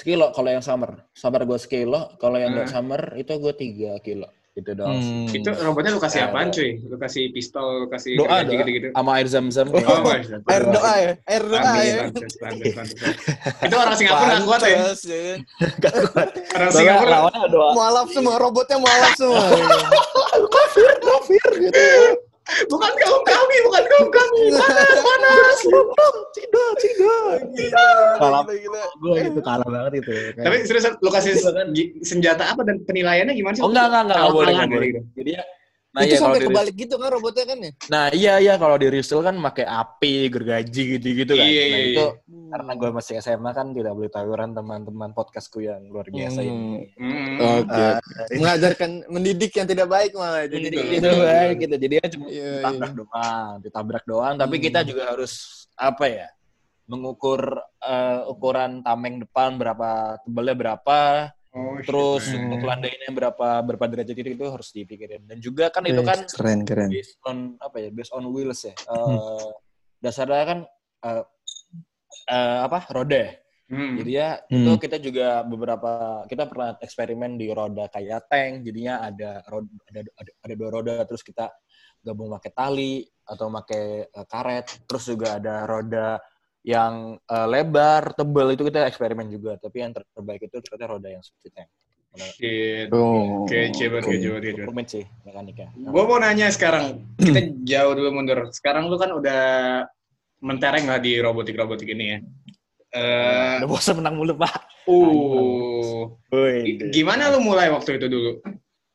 sekilo 0.00 0.32
kalau 0.32 0.48
yang 0.48 0.64
summer. 0.64 1.04
Summer 1.12 1.44
gue 1.44 1.58
sekilo, 1.60 2.16
kalau 2.16 2.40
yang 2.40 2.56
nggak 2.56 2.72
Hmm. 2.72 2.76
summer 2.80 3.00
itu 3.14 3.36
gue 3.36 3.52
tiga 3.52 4.00
kilo. 4.00 4.24
Gitu 4.50 4.74
doang. 4.74 4.98
Hmm. 4.98 5.30
Itu 5.30 5.46
robotnya 5.62 5.94
lu 5.94 6.02
kasih 6.02 6.26
apaan 6.26 6.50
cuy? 6.50 6.82
Lu 6.82 6.98
kasih 6.98 7.30
pistol, 7.30 7.84
lu 7.84 7.86
kasih 7.86 8.18
Doa, 8.18 8.42
doa. 8.42 8.50
gitu-gitu? 8.50 8.88
Sama 8.90 9.10
air 9.14 9.28
zam-zam. 9.30 9.70
Oh, 9.70 9.78
ya. 9.78 10.02
Mas. 10.02 10.26
Air 10.50 10.64
doa 10.66 10.92
ya? 10.98 11.12
Air 11.22 11.44
doa 11.46 11.60
Pantes, 11.62 11.86
ya? 11.86 11.94
pantes, 12.02 12.32
pantes, 12.34 12.72
pantes. 12.74 12.94
Itu 13.62 13.74
orang 13.78 13.94
Singapura 13.94 14.26
nggak 14.26 14.42
kuat 14.42 14.60
ya? 14.60 14.76
Pantes, 14.82 15.00
ya. 15.06 15.34
Gak 15.78 15.94
kuat. 16.10 16.28
Orang 16.58 16.70
Singapura 16.74 17.10
lawannya 17.14 17.46
doa. 17.46 17.70
Mualaf 17.78 18.08
semua, 18.10 18.34
robotnya 18.42 18.76
mualaf 18.82 19.12
semua. 19.14 19.44
Kafir, 20.56 20.90
kafir 20.98 21.50
gitu. 21.62 21.78
Bukan 22.68 22.92
kaum 22.98 23.22
kami, 23.24 23.56
bukan 23.66 23.84
kaum 23.86 24.08
kami. 24.10 24.42
Panas, 24.54 24.98
panas. 25.02 25.58
Tidak. 26.34 26.70
Kalah 28.20 28.42
Gila, 28.46 28.56
gila. 28.58 28.82
gue 29.00 29.16
itu 29.30 29.40
kalah 29.42 29.68
banget 29.68 29.92
itu. 30.04 30.12
Tapi 30.38 30.56
serius, 30.66 30.86
lu 31.00 31.10
kasih 31.10 31.32
kan? 31.40 31.68
senjata 32.02 32.52
apa 32.52 32.62
dan 32.66 32.82
penilaiannya 32.84 33.34
gimana 33.34 33.54
sih? 33.58 33.62
Oh 33.64 33.70
enggak, 33.70 33.86
enggak, 33.90 34.02
enggak, 34.06 34.18
enggak 34.18 34.34
boleh, 34.34 34.52
Kalah-kalah 34.52 34.66
enggak 34.66 34.70
boleh. 34.70 35.02
Jadi 35.16 35.30
ya, 35.34 35.42
nah 35.90 36.06
itu 36.06 36.14
iya 36.14 36.18
kalau 36.22 36.30
sampai 36.30 36.38
di 36.38 36.46
kebalik 36.46 36.74
gitu 36.78 36.94
kan 36.96 37.08
robotnya 37.10 37.44
kan 37.50 37.58
ya? 37.58 37.72
Nah 37.90 38.04
iya 38.14 38.34
iya 38.38 38.54
kalau 38.54 38.78
di 38.78 38.86
Ristel 38.86 39.26
kan 39.26 39.34
pakai 39.34 39.66
api, 39.66 40.30
gergaji 40.30 40.82
gitu-gitu 40.96 41.32
kan. 41.34 41.42
Iya, 41.42 41.62
nah 41.66 41.66
iya, 41.66 41.78
itu 41.90 42.04
iya. 42.06 42.46
karena 42.54 42.72
gue 42.78 42.90
masih 42.94 43.14
SMA 43.18 43.50
kan 43.50 43.66
tidak 43.74 43.92
boleh 43.98 44.06
tawuran 44.06 44.54
teman-teman 44.54 45.10
podcastku 45.10 45.58
yang 45.58 45.82
luar 45.90 46.06
biasa 46.06 46.40
Hmm. 46.40 46.48
ini. 46.48 46.70
Hmm. 46.94 47.34
Oke. 47.66 47.86
Mengajarkan 48.38 48.90
mendidik 49.10 49.52
yang 49.54 49.66
tidak 49.66 49.88
baik 49.90 50.14
malah 50.14 50.46
jadi 50.46 50.62
Jadi 50.70 50.76
Betul. 50.78 50.90
gitu 50.94 51.08
baik 51.26 51.56
gitu. 51.58 51.74
Jadi 51.74 51.94
ya 51.98 52.06
cuma 52.06 52.24
Iya, 52.30 52.50
ditabrak 52.54 52.92
doang, 52.94 53.50
ditabrak 53.58 54.04
doang. 54.06 54.34
Tapi 54.38 54.54
Hmm. 54.56 54.64
kita 54.70 54.80
juga 54.86 55.02
harus 55.10 55.32
apa 55.74 56.04
ya? 56.06 56.28
Mengukur 56.86 57.40
eh, 57.80 58.20
ukuran 58.26 58.82
tameng 58.82 59.22
depan 59.22 59.58
berapa 59.58 60.18
tebalnya 60.22 60.54
berapa, 60.54 60.98
Oh, 61.50 61.74
shit, 61.82 61.90
terus 61.90 62.24
man. 62.30 62.46
untuk 62.46 62.62
landainya 62.62 63.10
berapa 63.10 63.48
berapa 63.66 63.84
derajat 63.90 64.14
itu, 64.14 64.38
itu 64.38 64.46
harus 64.46 64.70
dipikirin. 64.70 65.26
Dan 65.26 65.42
juga 65.42 65.66
kan 65.74 65.82
itu 65.82 65.98
kan 66.06 66.22
keren 66.30 66.62
keren. 66.62 66.86
based 66.94 67.18
on 67.26 67.58
apa 67.58 67.76
ya? 67.82 67.90
Based 67.90 68.14
on 68.14 68.22
wheels 68.30 68.62
ya. 68.62 68.74
Eh, 68.74 69.50
Dasarnya 69.98 70.44
kan 70.46 70.58
eh, 71.10 71.24
eh, 72.30 72.58
apa? 72.64 72.86
Roda. 72.94 73.18
ya. 73.18 73.30
Hmm. 73.70 73.94
Jadi 74.02 74.10
ya 74.14 74.38
Hmm. 74.50 74.62
itu 74.66 74.70
kita 74.82 74.96
juga 74.98 75.46
beberapa 75.46 76.22
kita 76.26 76.46
pernah 76.50 76.74
eksperimen 76.78 77.38
di 77.38 77.50
roda 77.50 77.86
kayak 77.90 78.26
tank. 78.30 78.66
Jadinya 78.66 79.02
ada 79.10 79.42
roda, 79.46 79.70
ada, 79.90 80.00
ada 80.22 80.30
ada 80.42 80.54
dua 80.54 80.70
roda 80.70 80.94
terus 81.06 81.22
kita 81.22 81.50
gabung 82.02 82.30
pakai 82.34 82.50
tali 82.54 83.02
atau 83.26 83.46
pakai 83.50 84.06
eh, 84.06 84.26
karet. 84.26 84.86
Terus 84.86 85.04
juga 85.06 85.38
ada 85.38 85.66
roda 85.66 86.18
yang 86.62 87.16
eh, 87.16 87.46
lebar, 87.46 88.12
tebal 88.12 88.52
itu 88.52 88.62
kita 88.62 88.84
eksperimen 88.84 89.28
juga. 89.28 89.56
Tapi 89.56 89.76
yang 89.78 89.92
ter- 89.92 90.08
terbaik 90.10 90.44
itu 90.44 90.56
ternyata 90.60 90.86
roda 90.86 91.08
yang 91.08 91.22
seperti 91.22 91.48
tank. 91.52 91.70
Shit. 92.10 92.90
Oh. 92.90 93.46
Kece 93.46 93.86
banget, 93.86 94.10
kece 94.10 94.26
banget, 94.28 94.42
kece 94.42 94.54
banget. 94.58 94.66
Rumit 94.66 94.86
sih 94.90 95.04
mekaniknya. 95.22 95.68
Gue 95.78 96.02
mau 96.04 96.18
nanya 96.18 96.50
sekarang, 96.50 97.06
kita 97.16 97.40
jauh 97.62 97.92
dulu 97.94 98.10
mundur. 98.10 98.50
Sekarang 98.50 98.90
lu 98.90 98.98
kan 98.98 99.14
udah 99.14 99.42
mentereng 100.42 100.90
lah 100.90 100.98
di 100.98 101.22
robotik-robotik 101.22 101.86
ini 101.86 102.04
ya. 102.10 102.18
Eh, 102.90 103.62
Udah 103.62 103.68
bosan 103.70 104.02
menang 104.02 104.18
mulu 104.18 104.34
pak. 104.34 104.50
uh, 104.90 106.10
Woi. 106.34 106.90
gimana 106.90 107.30
lu 107.30 107.38
mulai 107.38 107.70
waktu 107.70 108.02
itu 108.02 108.10
dulu? 108.10 108.42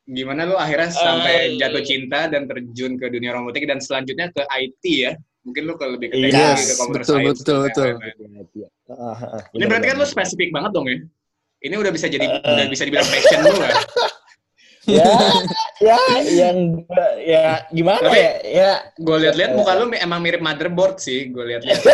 Gimana 0.03 0.44
lu 0.44 0.59
akhirnya 0.59 0.91
sampai 0.91 1.56
Eh. 1.56 1.57
jatuh 1.57 1.79
cinta 1.81 2.27
dan 2.27 2.45
terjun 2.45 3.00
ke 3.00 3.07
dunia 3.07 3.31
robotik 3.31 3.63
dan 3.63 3.79
selanjutnya 3.79 4.27
ke 4.29 4.44
IT 4.44 4.83
ya? 4.83 5.13
Mungkin 5.45 5.62
lu 5.63 5.74
ke 5.77 5.86
lebih 5.86 6.07
ke 6.09 6.15
Yes, 6.18 6.25
teknologi, 6.25 6.63
ke 6.65 6.74
computer 6.81 7.01
betul, 7.06 7.15
science, 7.15 7.39
betul, 7.39 7.56
dan 7.56 7.63
betul. 7.69 7.86
lain-lain. 7.86 8.13
Ah, 8.86 9.18
Ini 9.53 9.63
berarti 9.65 9.86
kan 9.86 9.95
lu 9.95 10.06
spesifik 10.06 10.50
banget 10.50 10.71
dong 10.74 10.88
ya? 10.89 10.98
Ini 11.62 11.75
udah 11.77 11.91
bisa 11.93 12.08
jadi 12.10 12.25
Eh. 12.25 12.41
udah 12.41 12.65
bisa 12.65 12.84
dibilang 12.84 13.05
passion 13.05 13.39
lu 13.41 13.53
lah. 13.55 13.74
ya, 14.86 15.10
ya, 15.81 15.98
yang 16.41 16.58
ya 17.22 17.46
gimana 17.70 18.05
Tapi- 18.05 18.17
ya? 18.17 18.31
Ya, 18.46 18.72
Gue 18.98 19.17
lihat-lihat 19.22 19.51
muka 19.53 19.72
lu 19.77 19.93
emang 19.93 20.20
mirip 20.22 20.41
motherboard 20.41 20.98
sih, 20.98 21.29
gue 21.29 21.46
lihat-lihat. 21.46 21.81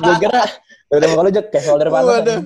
gue 0.00 0.14
kira 0.20 0.40
udah 0.88 1.08
kalau 1.12 1.28
jek 1.28 1.46
kayak 1.52 1.64
solder 1.64 1.88
panas. 1.92 2.08
Waduh. 2.24 2.40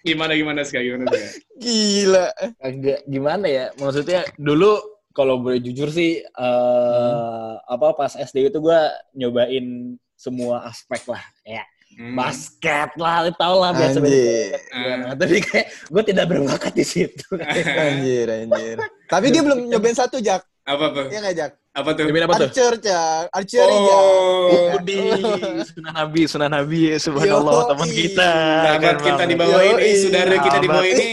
Gimana 0.00 0.32
gimana 0.32 0.60
sekali 0.64 0.88
gimana 0.88 1.04
sekali. 1.10 1.28
Gila. 1.60 2.26
Agak 2.60 3.00
gimana 3.04 3.46
ya? 3.50 3.64
Maksudnya 3.76 4.24
dulu 4.36 4.80
kalau 5.14 5.38
boleh 5.38 5.62
jujur 5.62 5.88
sih 5.88 6.20
eh 6.20 7.52
apa 7.64 7.94
pas 7.94 8.12
SD 8.12 8.50
itu 8.50 8.58
gue 8.58 8.80
nyobain 9.14 9.66
semua 10.14 10.66
aspek 10.66 11.06
lah. 11.06 11.22
Ya, 11.42 11.62
Hmm. 11.94 12.18
basket 12.18 12.90
lah, 12.98 13.30
tau 13.38 13.62
lah 13.62 13.70
biasa 13.70 14.02
Anjir. 14.02 14.50
Nah, 14.74 15.14
tapi 15.14 15.38
kayak 15.38 15.66
gue 15.86 16.02
tidak 16.02 16.26
berbakat 16.26 16.74
di 16.74 16.82
situ. 16.82 17.22
Anjir, 17.38 18.26
anjir. 18.26 18.76
Tapi 19.06 19.30
dia 19.30 19.46
belum 19.46 19.70
nyobain 19.70 19.94
satu, 19.94 20.18
Jak. 20.18 20.42
Apa 20.66 20.90
tuh? 20.90 21.06
Iya 21.06 21.22
nggak, 21.22 21.34
Jak? 21.38 21.50
Apa 21.70 21.90
tuh? 21.94 22.02
Nyobain 22.10 22.24
apa 22.26 22.34
tuh? 22.34 22.48
Archer, 22.50 22.72
Jak. 22.82 23.24
Archer. 23.30 23.68
Oh, 23.70 24.74
di 24.82 24.98
Sunan 25.70 25.94
Nabi, 25.94 26.20
Sunan 26.26 26.50
Nabi, 26.50 26.80
subhanallah 26.98 27.62
teman 27.70 27.86
kita. 27.86 28.30
sahabat 28.34 28.82
Keren 28.82 28.98
kita 28.98 29.24
di 29.30 29.36
bawah 29.38 29.62
ini, 29.62 29.90
saudara 29.94 30.34
kita 30.42 30.58
di 30.58 30.68
bawah 30.68 30.86
ini, 30.90 31.10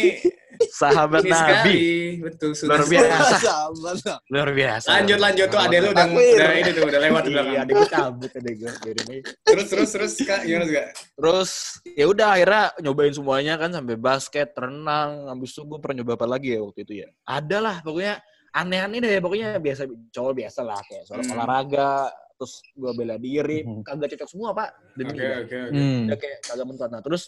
Sahabat 0.71 1.21
ini 1.21 1.29
Nabi, 1.29 1.39
sekali. 1.39 1.79
Betul, 2.21 2.51
sudah. 2.51 2.69
luar 2.71 2.83
biasa, 2.85 3.35
Sahabat 3.47 3.95
luar 4.27 4.49
biasa. 4.51 4.87
Lanjut 4.91 5.19
lanjut 5.19 5.47
tuh 5.47 5.59
adek 5.59 5.79
lu 5.79 5.89
udah, 5.89 6.05
udah 6.07 6.49
ini 6.53 6.69
tuh 6.69 6.83
udah 6.83 6.99
lewat 7.01 7.21
di 7.21 7.29
Iya, 7.29 7.33
belakang. 7.33 7.61
adek 7.61 7.73
gue 7.73 7.87
cabut 7.87 8.31
adek 8.31 8.53
gue. 8.55 8.71
Terus 9.41 9.65
terus 9.67 9.89
terus 9.89 10.11
kak 10.19 10.39
gimana 10.43 10.65
juga? 10.65 10.83
Terus 10.93 11.51
ya 11.87 12.05
udah 12.05 12.27
akhirnya 12.31 12.63
nyobain 12.79 13.11
semuanya 13.11 13.53
kan 13.55 13.69
sampai 13.71 13.95
basket, 13.95 14.49
renang, 14.53 15.11
habis 15.27 15.49
itu 15.49 15.61
gue 15.63 15.77
pernah 15.77 15.95
nyoba 15.97 16.13
apa 16.15 16.27
lagi 16.27 16.47
ya 16.51 16.59
waktu 16.59 16.79
itu 16.81 16.93
ya. 16.99 17.07
Ada 17.23 17.57
lah 17.57 17.75
pokoknya 17.79 18.13
aneh-aneh 18.51 18.99
deh 18.99 19.19
pokoknya 19.19 19.47
biasa 19.57 19.81
cowok 20.09 20.33
biasa 20.35 20.59
lah 20.61 20.79
kayak 20.81 21.03
soal 21.05 21.21
Hmm. 21.21 21.33
olahraga, 21.33 22.11
terus 22.35 22.53
gue 22.73 22.91
bela 22.91 23.15
diri, 23.15 23.61
Hmm. 23.61 23.79
kagak 23.81 24.11
cocok 24.11 24.27
semua 24.27 24.49
pak. 24.51 24.69
Demi 24.93 25.13
Oke 25.13 25.21
ya. 25.21 25.35
oke 25.39 25.55
oke. 25.61 25.71
Hmm. 25.71 26.01
Udah 26.05 26.17
kayak 26.17 26.37
kagak 26.41 26.65
mentok. 26.65 26.89
Nah 26.89 27.01
terus 27.01 27.23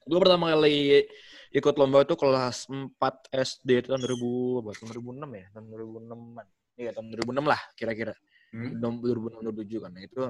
gue 0.00 0.16
pertama 0.16 0.50
kali 0.50 1.04
ikut 1.50 1.74
lomba 1.74 2.06
itu 2.06 2.14
kelas 2.14 2.70
4 2.70 2.94
SD 3.34 3.68
itu 3.82 3.86
tahun 3.90 4.02
2000 4.06 4.62
apa? 4.62 4.70
Tahun 4.78 4.88
2006 4.94 5.40
ya, 5.40 5.46
tahun 5.54 5.64
2006-an. 5.66 6.46
Iya 6.80 6.90
tahun 6.96 7.06
2006 7.12 7.52
lah 7.52 7.60
kira-kira. 7.74 8.14
Hmm. 8.50 8.78
2006 8.78 9.42
2007 9.46 9.82
kan. 9.84 9.90
Nah, 9.94 10.02
itu 10.02 10.22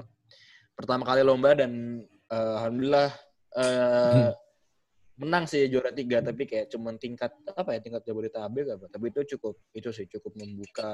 pertama 0.73 1.03
kali 1.05 1.21
lomba 1.21 1.53
dan 1.53 1.71
eh, 2.05 2.53
alhamdulillah 2.57 3.09
eh, 3.57 4.29
menang 5.21 5.45
sih 5.45 5.69
juara 5.69 5.93
tiga 5.93 6.17
tapi 6.25 6.49
kayak 6.49 6.73
cuman 6.73 6.97
tingkat 6.97 7.29
apa 7.53 7.77
ya 7.77 7.79
tingkat 7.85 8.01
Jabodetabek 8.01 8.73
apa 8.73 8.85
tapi 8.89 9.13
itu 9.13 9.37
cukup 9.37 9.53
itu 9.69 9.93
sih 9.93 10.09
cukup 10.09 10.33
membuka 10.33 10.89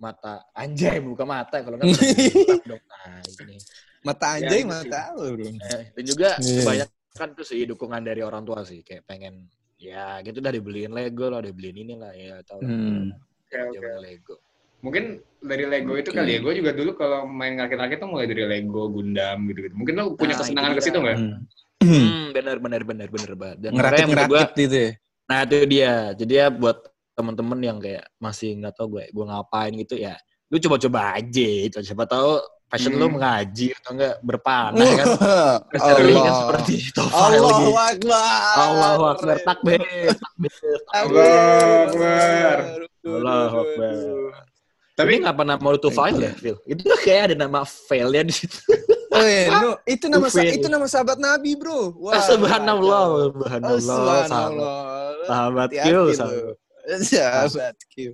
mata 0.00 0.48
anjay 0.56 0.96
buka 1.04 1.28
mata 1.28 1.60
kalau 1.60 1.76
nggak 1.76 1.92
dong 2.70 2.80
nah, 2.80 3.20
ini 3.44 3.60
Mata 3.98 4.38
Ya, 4.38 4.46
anjay, 4.46 4.60
itu 4.62 4.70
mata 4.70 5.00
lu. 5.18 5.26
bro. 5.34 5.46
Eh, 5.50 5.82
dan 5.90 6.04
juga 6.06 6.28
Iya. 6.38 6.62
banyak 6.62 6.88
kan 7.10 7.32
tuh 7.32 7.42
sih 7.42 7.64
dukungan 7.64 8.00
dari 8.00 8.20
orang 8.20 8.42
tua 8.42 8.62
sih 8.62 8.80
kayak 8.80 9.04
pengen 9.04 9.48
ya 9.76 10.18
gitu 10.20 10.38
dah 10.38 10.50
dibeliin 10.50 10.90
Lego 10.90 11.30
lah 11.30 11.40
dibeliin 11.40 11.78
ini 11.80 11.94
lah 11.94 12.12
ya 12.12 12.42
tau 12.42 12.60
lah 12.60 12.68
Hmm. 12.68 13.14
Oke. 13.48 13.74
zaman 13.74 14.02
Lego 14.02 14.36
Mungkin 14.78 15.18
dari 15.42 15.66
Lego 15.66 15.98
itu 15.98 16.14
kali 16.14 16.38
ya. 16.38 16.40
Gue 16.40 16.54
juga 16.54 16.70
dulu 16.70 16.94
kalau 16.94 17.26
main 17.26 17.58
rakit-rakit 17.58 17.98
tuh 17.98 18.06
mulai 18.06 18.30
dari 18.30 18.46
Lego, 18.46 18.86
Gundam 18.86 19.50
gitu-gitu. 19.50 19.74
Mungkin 19.74 19.94
lo 19.98 20.14
punya 20.14 20.38
Nah, 20.38 20.38
kesenangan 20.38 20.72
ke 20.78 20.82
situ 20.86 20.98
nggak? 21.02 21.18
Hmm. 21.18 21.38
Hmm, 21.82 22.30
benar 22.30 22.56
benar 22.58 22.82
benar 22.86 23.08
benar 23.10 23.32
banget. 23.34 23.56
Dan 23.58 23.70
Ngerakit 23.74 24.06
menurut 24.06 24.26
gua- 24.30 24.38
ngerakit 24.46 24.62
gitu 24.62 24.76
ya. 24.78 24.90
Nah 25.26 25.38
itu 25.42 25.56
dia. 25.66 25.92
Jadi 26.14 26.32
ya 26.32 26.46
buat 26.48 26.76
temen-temen 27.10 27.58
yang 27.58 27.78
kayak 27.78 28.06
masih 28.16 28.54
nggak 28.54 28.74
tahu 28.74 28.86
gue 28.94 29.04
gue 29.10 29.24
ngapain 29.26 29.72
gitu 29.74 29.94
ya, 29.94 30.14
lu 30.46 30.56
coba-coba 30.60 31.18
aja 31.18 31.48
itu. 31.66 31.78
Siapa 31.80 32.06
tahu 32.06 32.38
passion 32.68 32.92
lu 32.92 33.04
Hmm. 33.04 33.16
mengaji 33.16 33.66
atau 33.74 33.90
enggak 33.92 34.14
berpanah 34.20 34.84
kan. 34.94 35.06
Allah. 35.08 35.56
Sering 35.96 36.16
kan 36.16 36.34
seperti 36.38 36.72
itu. 36.84 37.02
Allahu 37.02 37.72
Akbar. 37.74 38.40
Allahu 38.54 39.02
Akbar. 39.08 39.36
Takbir. 39.42 39.80
Takbir. 40.14 40.76
Allahu 40.92 41.72
Akbar. 41.82 42.56
Allahu 43.02 43.56
Akbar. 43.58 43.92
Tapi 44.92 45.12
nggak 45.16 45.36
pernah 45.36 45.56
mau 45.56 45.72
itu 45.72 45.88
file 45.88 46.20
ya, 46.20 46.32
Phil? 46.34 46.56
Itu 46.66 46.82
kayak 46.98 47.22
ada 47.30 47.36
nama 47.38 47.62
file 47.62 48.12
ya 48.12 48.22
di 48.22 48.34
situ. 48.34 48.58
Oh, 49.08 49.22
iya, 49.22 49.46
no, 49.48 49.78
itu 49.82 50.04
nama 50.06 50.26
itu 50.28 50.66
nama 50.66 50.84
sahabat 50.84 51.16
Nabi, 51.16 51.54
Bro. 51.54 51.94
Wah, 51.96 52.18
Subhanallah, 52.30 53.02
Oh, 53.08 53.30
subhanallah, 53.30 53.78
sahabat, 53.78 54.26
Subhanallah. 54.26 54.78
sahabat 55.24 55.68
lu. 55.86 56.04
sahabat. 56.12 56.54
Sahabat 56.98 57.74
Q. 57.88 58.10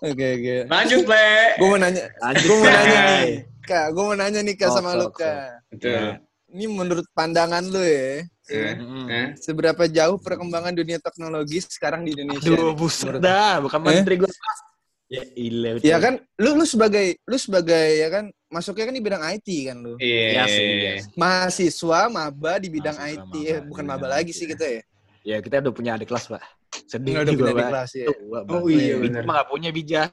Oke, 0.00 0.26
oke. 0.38 0.56
lanjut, 0.68 1.02
Le. 1.04 1.28
Gue 1.56 1.66
mau 1.66 1.78
nanya, 1.78 2.02
Lanjut, 2.20 2.44
gue 2.46 2.56
mau 2.56 2.66
nanya 2.66 3.00
nih, 3.20 3.34
Kak. 3.62 3.86
Gue 3.92 4.02
mau 4.02 4.16
nanya 4.16 4.40
nih, 4.40 4.56
Kak, 4.56 4.68
Sok, 4.68 4.76
sama 4.76 4.90
lu. 4.94 5.06
Kak. 5.10 5.68
Betul. 5.70 6.18
Ini 6.50 6.64
menurut 6.66 7.06
pandangan 7.14 7.62
lu 7.62 7.78
ya, 7.78 8.26
Eh, 8.50 8.74
Mm-mm. 8.74 9.06
eh. 9.06 9.26
seberapa 9.38 9.86
jauh 9.86 10.18
perkembangan 10.18 10.74
dunia 10.74 10.98
teknologi 10.98 11.62
sekarang 11.62 12.02
di 12.02 12.18
Indonesia? 12.18 12.50
Aduh, 12.50 12.74
buset 12.74 13.22
dah, 13.22 13.62
bukan 13.62 13.78
menteri 13.78 14.18
gue. 14.18 14.30
Ya, 15.06 15.22
ilah. 15.38 15.78
Ya 15.82 15.98
kan, 16.02 16.18
lu 16.38 16.58
lu 16.58 16.66
sebagai 16.66 17.18
lu 17.26 17.34
sebagai 17.34 17.98
ya 17.98 18.10
kan 18.10 18.24
masuknya 18.46 18.90
kan 18.90 18.94
di 18.94 19.02
bidang 19.02 19.22
IT 19.22 19.48
kan 19.70 19.76
lu. 19.78 19.94
Iya. 20.02 20.26
Iya 20.34 20.44
sih, 20.50 20.62
iya 20.66 20.92
sih. 20.98 21.10
Mahasiswa 21.14 22.00
maba 22.10 22.58
di 22.58 22.68
bidang 22.70 22.98
Mahasiswa 22.98 23.22
IT. 23.22 23.34
maba 23.38 23.50
Eh, 23.50 23.60
bukan 23.66 23.84
maba 23.86 24.06
IT, 24.06 24.14
lagi 24.18 24.32
sih 24.34 24.46
ya. 24.46 24.50
kita 24.54 24.66
ya. 24.66 24.82
Ya, 25.20 25.36
kita 25.38 25.62
udah 25.62 25.74
punya 25.74 25.90
adik 25.94 26.10
kelas, 26.10 26.26
Pak. 26.26 26.42
Sedih 26.90 27.22
Udah 27.22 27.30
juga, 27.30 27.42
punya 27.54 27.66
kelas 27.70 27.90
ya. 27.94 28.06
Tua. 28.10 28.38
Oh, 28.50 28.66
iya, 28.66 28.94
mah 29.26 29.34
nggak 29.38 29.48
punya 29.50 29.70
bijak. 29.70 30.10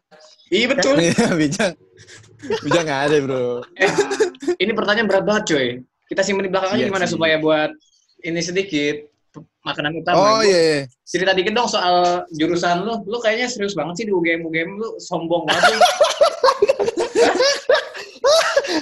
Iya 0.50 0.66
betul. 0.70 0.94
Iya, 1.06 1.26
bijak. 1.34 1.72
Bijak 2.38 2.82
nggak 2.86 3.02
ada, 3.10 3.16
Bro. 3.20 3.46
Eh, 3.82 3.92
ini 4.62 4.72
pertanyaan 4.72 5.08
berat 5.10 5.24
banget, 5.26 5.44
coy. 5.50 5.68
Kita 6.08 6.22
simpen 6.24 6.46
di 6.46 6.52
belakang 6.54 6.72
aja 6.72 6.80
Iya 6.80 6.88
gimana 6.88 7.06
sih. 7.06 7.14
supaya 7.18 7.36
buat 7.38 7.72
ini 8.24 8.40
sedikit 8.40 8.96
makanan 9.62 10.00
utama. 10.00 10.18
Oh 10.18 10.40
iya. 10.42 10.56
iya. 10.56 10.80
Cerita 11.04 11.36
dikit 11.36 11.52
dong 11.52 11.68
soal 11.68 12.24
jurusan 12.32 12.88
lu. 12.88 13.04
Lu 13.06 13.18
kayaknya 13.20 13.52
serius 13.52 13.76
banget 13.76 14.02
sih 14.02 14.06
di 14.08 14.14
UGM 14.16 14.48
UGM 14.48 14.70
lu 14.80 14.96
sombong 14.98 15.44
banget. 15.46 15.76
lu. 15.76 15.82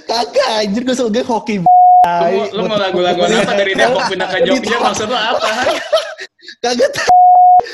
Kagak, 0.09 0.47
anjir 0.63 0.81
gue 0.85 0.95
sebagai 0.95 1.24
hoki. 1.25 1.55
Lu, 1.59 1.65
mau- 2.05 2.50
lu 2.53 2.62
mau 2.69 2.77
lagu-lagu 2.77 3.19
apa 3.25 3.53
dari 3.62 3.74
Depok 3.74 4.05
pindah 4.13 4.27
ke 4.29 4.38
Jogja 4.45 4.77
maksud 4.77 5.07
lu 5.09 5.17
apa? 5.17 5.50
Kagak 6.62 6.89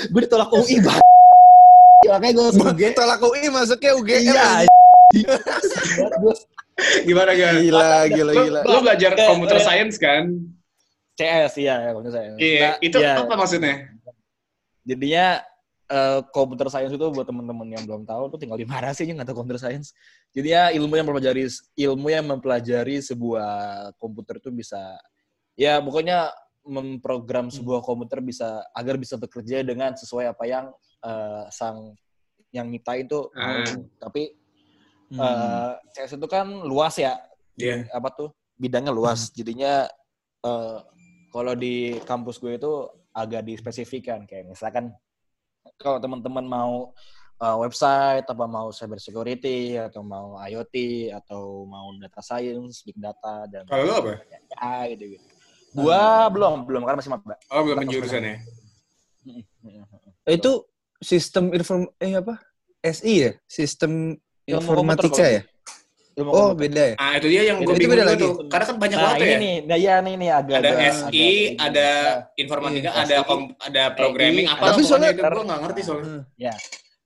Gue 0.09 0.21
ditolak 0.23 0.49
UI, 0.55 0.79
Bang. 0.81 0.97
Makanya 2.07 2.33
gue 2.33 2.43
masuk 2.49 2.65
UGM. 2.71 2.91
Tolak 2.95 3.19
UI 3.21 3.45
masuknya 3.51 3.91
UGM. 3.99 4.21
Iya. 4.31 4.49
Gimana 7.05 7.31
gak? 7.35 7.51
Gila, 7.61 7.89
gila, 8.09 8.31
Lu, 8.33 8.43
gila. 8.47 8.59
lu 8.65 8.77
belajar 8.81 9.11
Kayak- 9.13 9.29
computer 9.29 9.57
kayak- 9.59 9.67
science 9.67 9.95
kan? 10.01 10.23
CS 11.19 11.53
iya, 11.59 11.75
ya, 11.77 11.89
kalau 11.93 12.01
saya. 12.09 12.29
Iya, 12.39 12.59
Nah, 12.63 12.73
itu 12.81 12.97
iya. 12.97 13.13
apa 13.19 13.33
maksudnya? 13.35 13.75
Jadinya 14.81 15.25
eh, 15.91 16.19
computer 16.31 16.71
science 16.71 16.95
itu 16.95 17.03
buat 17.11 17.27
teman-teman 17.27 17.67
yang 17.67 17.83
belum 17.83 18.07
tahu 18.07 18.31
tuh 18.31 18.39
tinggal 18.39 18.55
di 18.55 18.63
mana 18.63 18.95
sih 18.95 19.03
nggak 19.03 19.27
tahu 19.27 19.43
computer 19.43 19.59
science. 19.59 19.91
Jadi 20.31 20.55
ya 20.55 20.71
ilmu 20.71 20.95
yang 20.95 21.03
mempelajari 21.03 21.43
ilmu 21.75 22.07
yang 22.07 22.25
mempelajari 22.31 23.03
sebuah 23.03 23.51
komputer 23.99 24.39
itu 24.39 24.55
bisa 24.55 24.79
ya 25.59 25.83
pokoknya 25.83 26.31
memprogram 26.63 27.51
sebuah 27.51 27.83
komputer 27.83 28.23
bisa 28.23 28.63
agar 28.71 28.95
bisa 28.95 29.19
bekerja 29.19 29.67
dengan 29.67 29.91
sesuai 29.91 30.31
apa 30.31 30.47
yang 30.47 30.65
eh, 31.03 31.43
sang 31.51 31.91
yang 32.55 32.71
nyiptain 32.71 33.03
itu 33.11 33.27
mau. 33.35 33.59
Ah. 33.59 33.67
Tapi 34.07 34.31
Hmm. 35.11 35.19
eh, 35.19 35.71
CS 35.91 36.15
itu 36.15 36.23
kan 36.25 36.47
luas 36.63 36.95
ya 36.95 37.19
Iya. 37.59 37.83
apa 37.91 38.09
tuh 38.15 38.31
bidangnya 38.55 38.95
luas 38.95 39.27
jadinya 39.29 39.83
eh, 40.41 40.77
kalau 41.29 41.51
di 41.53 41.99
kampus 42.03 42.39
gue 42.39 42.55
itu 42.55 42.71
agak 43.11 43.43
dispesifikan 43.43 44.23
kayak 44.23 44.47
misalkan 44.47 44.95
kalau 45.75 45.99
teman-teman 45.99 46.47
mau 46.47 46.95
eh, 47.37 47.57
website 47.59 48.23
apa 48.23 48.45
mau 48.47 48.71
cyber 48.71 48.97
security 48.97 49.75
atau 49.75 49.99
mau 49.99 50.39
IoT 50.39 50.75
atau 51.11 51.67
mau 51.67 51.91
data 51.99 52.23
science 52.23 52.79
big 52.81 52.95
data 52.95 53.51
dan 53.51 53.67
Kalau 53.67 53.83
lu 53.83 53.91
apa? 53.91 54.11
ya 54.23 54.87
gitu 54.95 55.19
gitu 55.19 55.27
gua 55.71 56.27
belum 56.27 56.63
belum 56.63 56.83
karena 56.83 56.99
masih 56.99 57.11
maba 57.11 57.35
Oh, 57.51 57.63
belum 57.63 57.83
penjurusan 57.83 58.23
ya? 58.23 58.35
Itu 60.27 60.67
sistem 61.01 61.51
inform 61.51 61.89
eh 61.97 62.15
apa? 62.15 62.39
SI 62.81 63.13
ya? 63.27 63.31
Sistem 63.45 64.15
Ilmu 64.43 64.59
informatika 64.59 65.07
komputer 65.07 65.27
ya? 65.27 65.41
Ilmu 66.11 66.29
Oh, 66.29 66.35
komputer. 66.51 66.59
beda 66.59 66.81
ya? 66.83 66.95
Ah, 66.97 67.13
itu 67.15 67.27
dia 67.27 67.41
yang 67.45 67.57
gue 67.59 67.71
bingung 67.71 67.93
beda 67.93 68.05
lagi. 68.05 68.19
tuh. 68.19 68.33
Karena 68.45 68.65
kan 68.65 68.75
banyak 68.77 68.97
nah 68.97 69.05
banget 69.05 69.19
ini 69.19 69.31
ya. 69.31 69.37
nih 69.37 69.55
nah 69.61 69.77
ya 69.77 69.95
nih 69.97 70.13
nih 70.15 70.29
agak 70.29 70.55
Ada 70.55 70.67
agak- 70.67 70.81
SI, 70.81 71.23
agak- 71.23 71.61
ada 71.61 71.87
Nah, 71.87 72.33
informatika, 72.35 72.89
Iya, 72.89 73.01
ada 73.01 73.15
kom, 73.23 73.41
ada 73.57 73.83
programming, 73.91 74.45
SI, 74.45 74.51
apa 74.51 74.63
tapi 74.67 74.81
soalnya- 74.83 75.11
itu 75.11 75.21
gue 75.23 75.45
nggak 75.45 75.61
ngerti 75.61 75.81
soalnya. 75.81 76.19
ya 76.35 76.53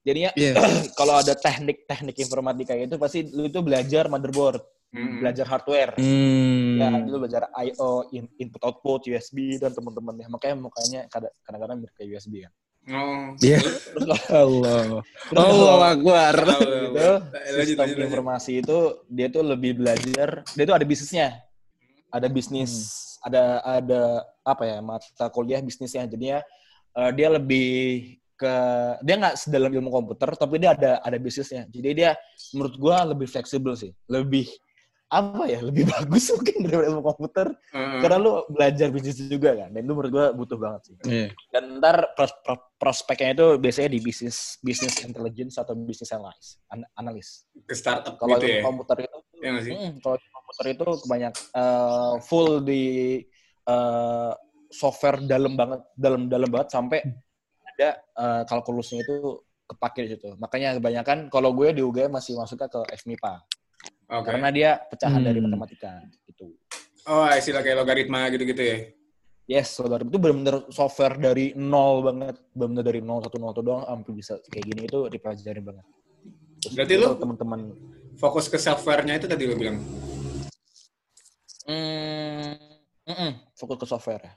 jadinya 0.02 0.32
Iya. 0.34 0.52
kalau 1.00 1.14
ada 1.16 1.34
teknik-teknik 1.36 2.16
informatika 2.18 2.74
itu 2.74 2.96
pasti 2.96 3.20
lu 3.28 3.44
itu 3.44 3.60
belajar 3.60 4.06
motherboard, 4.06 4.62
Hmm. 4.90 5.20
belajar 5.20 5.46
hardware. 5.46 5.92
Hmm. 5.98 6.78
Ya, 6.78 6.88
dulu 7.00 7.18
belajar 7.22 7.46
I/O, 7.54 7.90
in- 8.10 8.32
input 8.38 8.64
output, 8.64 9.06
USB 9.06 9.58
dan 9.58 9.70
teman-temannya. 9.70 10.26
Makanya 10.26 10.56
mukanya 10.56 11.02
kada- 11.06 11.34
kadang-kadang 11.42 11.78
mirip 11.78 11.94
kayak 11.94 12.16
USB 12.16 12.42
kan. 12.42 12.52
Oh. 12.86 13.34
Iya. 13.42 13.60
Allah. 14.46 15.02
Allah 15.34 15.98
Akbar. 15.98 16.36
gitu, 16.38 16.54
Lanjut, 16.94 17.66
sistem 17.66 17.82
lanjut, 17.82 17.98
lanjut. 17.98 18.06
informasi 18.06 18.52
itu 18.62 18.78
dia 19.10 19.28
tuh 19.34 19.42
lebih 19.42 19.82
belajar, 19.82 20.46
dia 20.54 20.64
tuh 20.70 20.76
ada 20.78 20.86
bisnisnya. 20.86 21.30
Ada 22.14 22.28
bisnis, 22.30 22.72
ada 23.26 23.60
ada 23.66 24.02
apa 24.46 24.64
ya, 24.70 24.78
mata 24.86 25.26
kuliah 25.34 25.60
bisnisnya. 25.66 26.06
Jadinya 26.06 26.40
eh, 26.94 27.12
dia 27.18 27.28
lebih 27.34 27.70
ke 28.36 28.54
dia 29.02 29.16
nggak 29.16 29.36
sedalam 29.40 29.72
ilmu 29.72 29.90
komputer 29.90 30.28
tapi 30.36 30.60
dia 30.62 30.76
ada 30.78 31.02
ada 31.02 31.18
bisnisnya. 31.18 31.66
Jadi 31.72 31.90
dia 31.96 32.14
menurut 32.54 32.76
gua 32.78 33.02
lebih 33.02 33.26
fleksibel 33.26 33.74
sih. 33.74 33.92
Lebih 34.08 34.46
apa 35.16 35.48
ya 35.48 35.64
lebih 35.64 35.88
bagus 35.96 36.28
mungkin 36.36 36.68
daripada 36.68 36.88
ilmu 36.92 37.02
komputer 37.02 37.48
Heeh. 37.72 38.00
karena 38.04 38.18
lu 38.20 38.32
belajar 38.52 38.88
bisnis 38.92 39.16
juga 39.18 39.56
kan 39.56 39.70
dan 39.72 39.82
itu 39.82 39.94
menurut 39.96 40.12
gua 40.12 40.26
butuh 40.36 40.58
banget 40.60 40.82
sih 40.84 40.96
Iya. 41.08 41.28
dan 41.50 41.64
ntar 41.80 42.12
pros- 42.12 42.36
pro- 42.44 42.68
prospeknya 42.76 43.32
itu 43.32 43.48
biasanya 43.56 43.90
di 43.90 44.00
bisnis 44.00 44.60
bisnis 44.60 45.00
intelligence 45.02 45.56
atau 45.56 45.72
bisnis 45.74 46.12
analis 46.12 46.60
an- 46.68 46.90
analis 46.94 47.48
ke 47.64 47.72
startup 47.74 48.20
kalau 48.20 48.36
gitu 48.36 48.46
ilmu 48.46 48.60
ya. 48.60 48.64
komputer 48.64 48.98
itu 49.02 49.18
Iya 49.36 49.50
nggak 49.52 49.64
sih? 49.64 49.74
mm, 49.74 49.92
kalau 50.00 50.16
ilmu 50.16 50.32
komputer 50.36 50.66
itu 50.70 50.88
kebanyak 51.08 51.34
eh, 51.56 52.14
full 52.22 52.50
di 52.62 52.84
eh, 53.64 54.32
software 54.70 55.24
dalam 55.24 55.56
banget 55.56 55.82
dalam 55.96 56.22
dalam 56.28 56.50
banget 56.52 56.70
sampai 56.70 57.00
ada 57.66 57.90
eh, 58.00 58.42
kalkulusnya 58.44 59.00
itu 59.00 59.40
kepake 59.66 60.06
di 60.06 60.10
situ 60.14 60.30
makanya 60.38 60.78
kebanyakan 60.78 61.26
kalau 61.28 61.50
gue 61.50 61.74
di 61.74 61.82
UGM 61.82 62.14
masih 62.14 62.38
masuknya 62.38 62.70
ke 62.70 62.78
FMIPA 63.02 63.34
Oke. 64.06 64.30
karena 64.30 64.50
dia 64.54 64.70
pecahan 64.86 65.18
dari 65.18 65.40
Hmm. 65.42 65.50
matematika 65.50 65.92
gitu 66.30 66.54
Oh, 67.06 67.30
istilah 67.30 67.62
kayak 67.62 67.78
logaritma 67.86 68.34
gitu-gitu 68.34 68.62
ya. 68.66 68.78
Yes, 69.46 69.78
logaritma 69.78 70.10
itu 70.10 70.18
benar-benar 70.18 70.56
software 70.74 71.22
dari 71.22 71.54
nol 71.54 72.02
banget, 72.02 72.42
benar-benar 72.50 72.82
dari 72.82 72.98
nol 73.06 73.22
satu 73.22 73.38
nol 73.38 73.54
satu 73.54 73.62
doang 73.62 73.86
sampai 73.86 74.12
bisa 74.18 74.34
kayak 74.50 74.66
gini 74.66 74.82
itu 74.90 75.00
dipelajarin 75.06 75.62
banget. 75.62 75.86
Terus 76.66 76.74
Berarti 76.74 76.94
itu 76.98 77.06
lu- 77.06 77.20
teman-teman 77.22 77.62
Fokus 78.18 78.50
ke 78.50 78.58
software-nya 78.58 79.22
itu 79.22 79.28
tadi 79.30 79.44
lo 79.46 79.54
bilang. 79.54 79.78
hmm, 81.70 82.54
mm-mm, 83.06 83.32
fokus 83.54 83.78
ke 83.78 83.86
software 83.86 84.24
ya. 84.26 84.34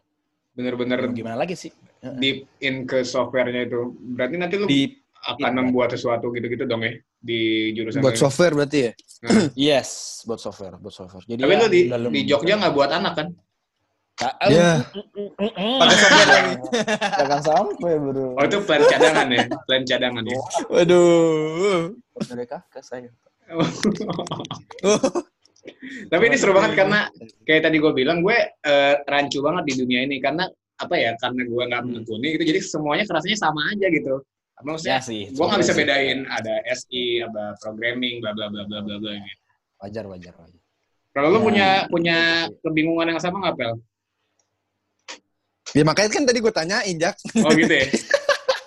Bener-bener 0.52 1.08
Gimana 1.14 1.40
lagi 1.40 1.56
sih? 1.56 1.72
deep 2.20 2.44
in 2.60 2.84
ke 2.84 3.00
software-nya 3.00 3.64
itu. 3.64 3.96
Berarti 4.12 4.34
nanti 4.36 4.54
lu 4.60 4.66
Di 4.68 4.92
akan 5.24 5.40
iya. 5.40 5.56
membuat 5.56 5.88
sesuatu 5.96 6.28
gitu-gitu 6.36 6.68
dong 6.68 6.84
ya 6.84 6.94
di 7.18 7.74
jurusan 7.74 8.00
Buat 8.00 8.16
software 8.16 8.54
berarti 8.54 8.78
ya? 8.88 8.92
Nah. 9.26 9.50
yes, 9.74 10.22
buat 10.24 10.38
software, 10.38 10.78
buat 10.78 10.94
software. 10.94 11.24
Jadi 11.26 11.40
Tapi 11.42 11.52
ya, 11.52 11.58
lu 11.58 11.66
di, 11.68 11.80
dalam- 11.90 12.12
di 12.14 12.20
Jogja 12.24 12.54
nggak 12.56 12.74
buat 12.74 12.90
anak 12.94 13.14
kan? 13.18 13.28
Ya. 14.50 14.82
Pakai 15.78 15.94
software 15.94 16.26
lagi. 16.26 16.54
Jangan 17.22 17.40
sampai 17.42 17.92
bro. 18.02 18.34
Oh 18.34 18.42
itu 18.42 18.58
plan 18.66 18.82
cadangan 18.82 19.30
ya? 19.30 19.46
Plan 19.62 19.82
cadangan 19.86 20.24
ya? 20.26 20.38
Waduh. 20.66 21.94
Dari 22.26 22.46
kakak 22.50 22.82
saya. 22.82 23.10
Tapi 26.10 26.22
ini 26.26 26.36
seru 26.40 26.56
banget 26.56 26.74
karena 26.74 27.06
kayak 27.46 27.70
tadi 27.70 27.76
gue 27.78 27.92
bilang 27.94 28.24
gue 28.24 28.34
eh, 28.50 28.94
rancu 29.06 29.38
banget 29.38 29.70
di 29.70 29.74
dunia 29.84 30.02
ini 30.02 30.18
karena 30.18 30.48
apa 30.78 30.94
ya 30.94 31.12
karena 31.18 31.42
gue 31.42 31.62
nggak 31.68 31.82
menekuni 31.90 32.38
gitu 32.38 32.44
jadi 32.54 32.60
semuanya 32.62 33.04
kerasanya 33.04 33.38
sama 33.38 33.66
aja 33.74 33.86
gitu 33.90 34.22
maksudnya? 34.60 34.96
Ya 34.96 35.00
sih. 35.00 35.22
gue 35.28 35.44
nggak 35.44 35.60
bisa 35.60 35.72
sih. 35.72 35.80
bedain 35.80 36.18
ada 36.26 36.54
SI, 36.68 37.04
ada 37.20 37.44
programming, 37.58 38.18
bla 38.18 38.32
bla 38.32 38.46
bla 38.46 38.62
bla 38.64 38.78
bla 38.80 38.96
bla. 38.96 39.12
Gitu. 39.14 39.42
Wajar, 39.78 40.04
wajar, 40.06 40.34
wajar. 40.34 40.62
Kalau 41.10 41.28
lu 41.28 41.38
Ya. 41.38 41.44
punya 41.44 41.68
punya 41.88 42.18
kebingungan 42.60 43.06
yang 43.10 43.20
sama 43.20 43.38
nggak 43.40 43.56
pel? 43.56 43.72
Ya 45.72 45.82
makanya 45.84 46.10
kan 46.10 46.24
tadi 46.24 46.38
gue 46.40 46.50
tanyain, 46.50 46.96
Jak. 46.96 47.14
Oh 47.44 47.52
gitu 47.52 47.68
ya. 47.70 47.86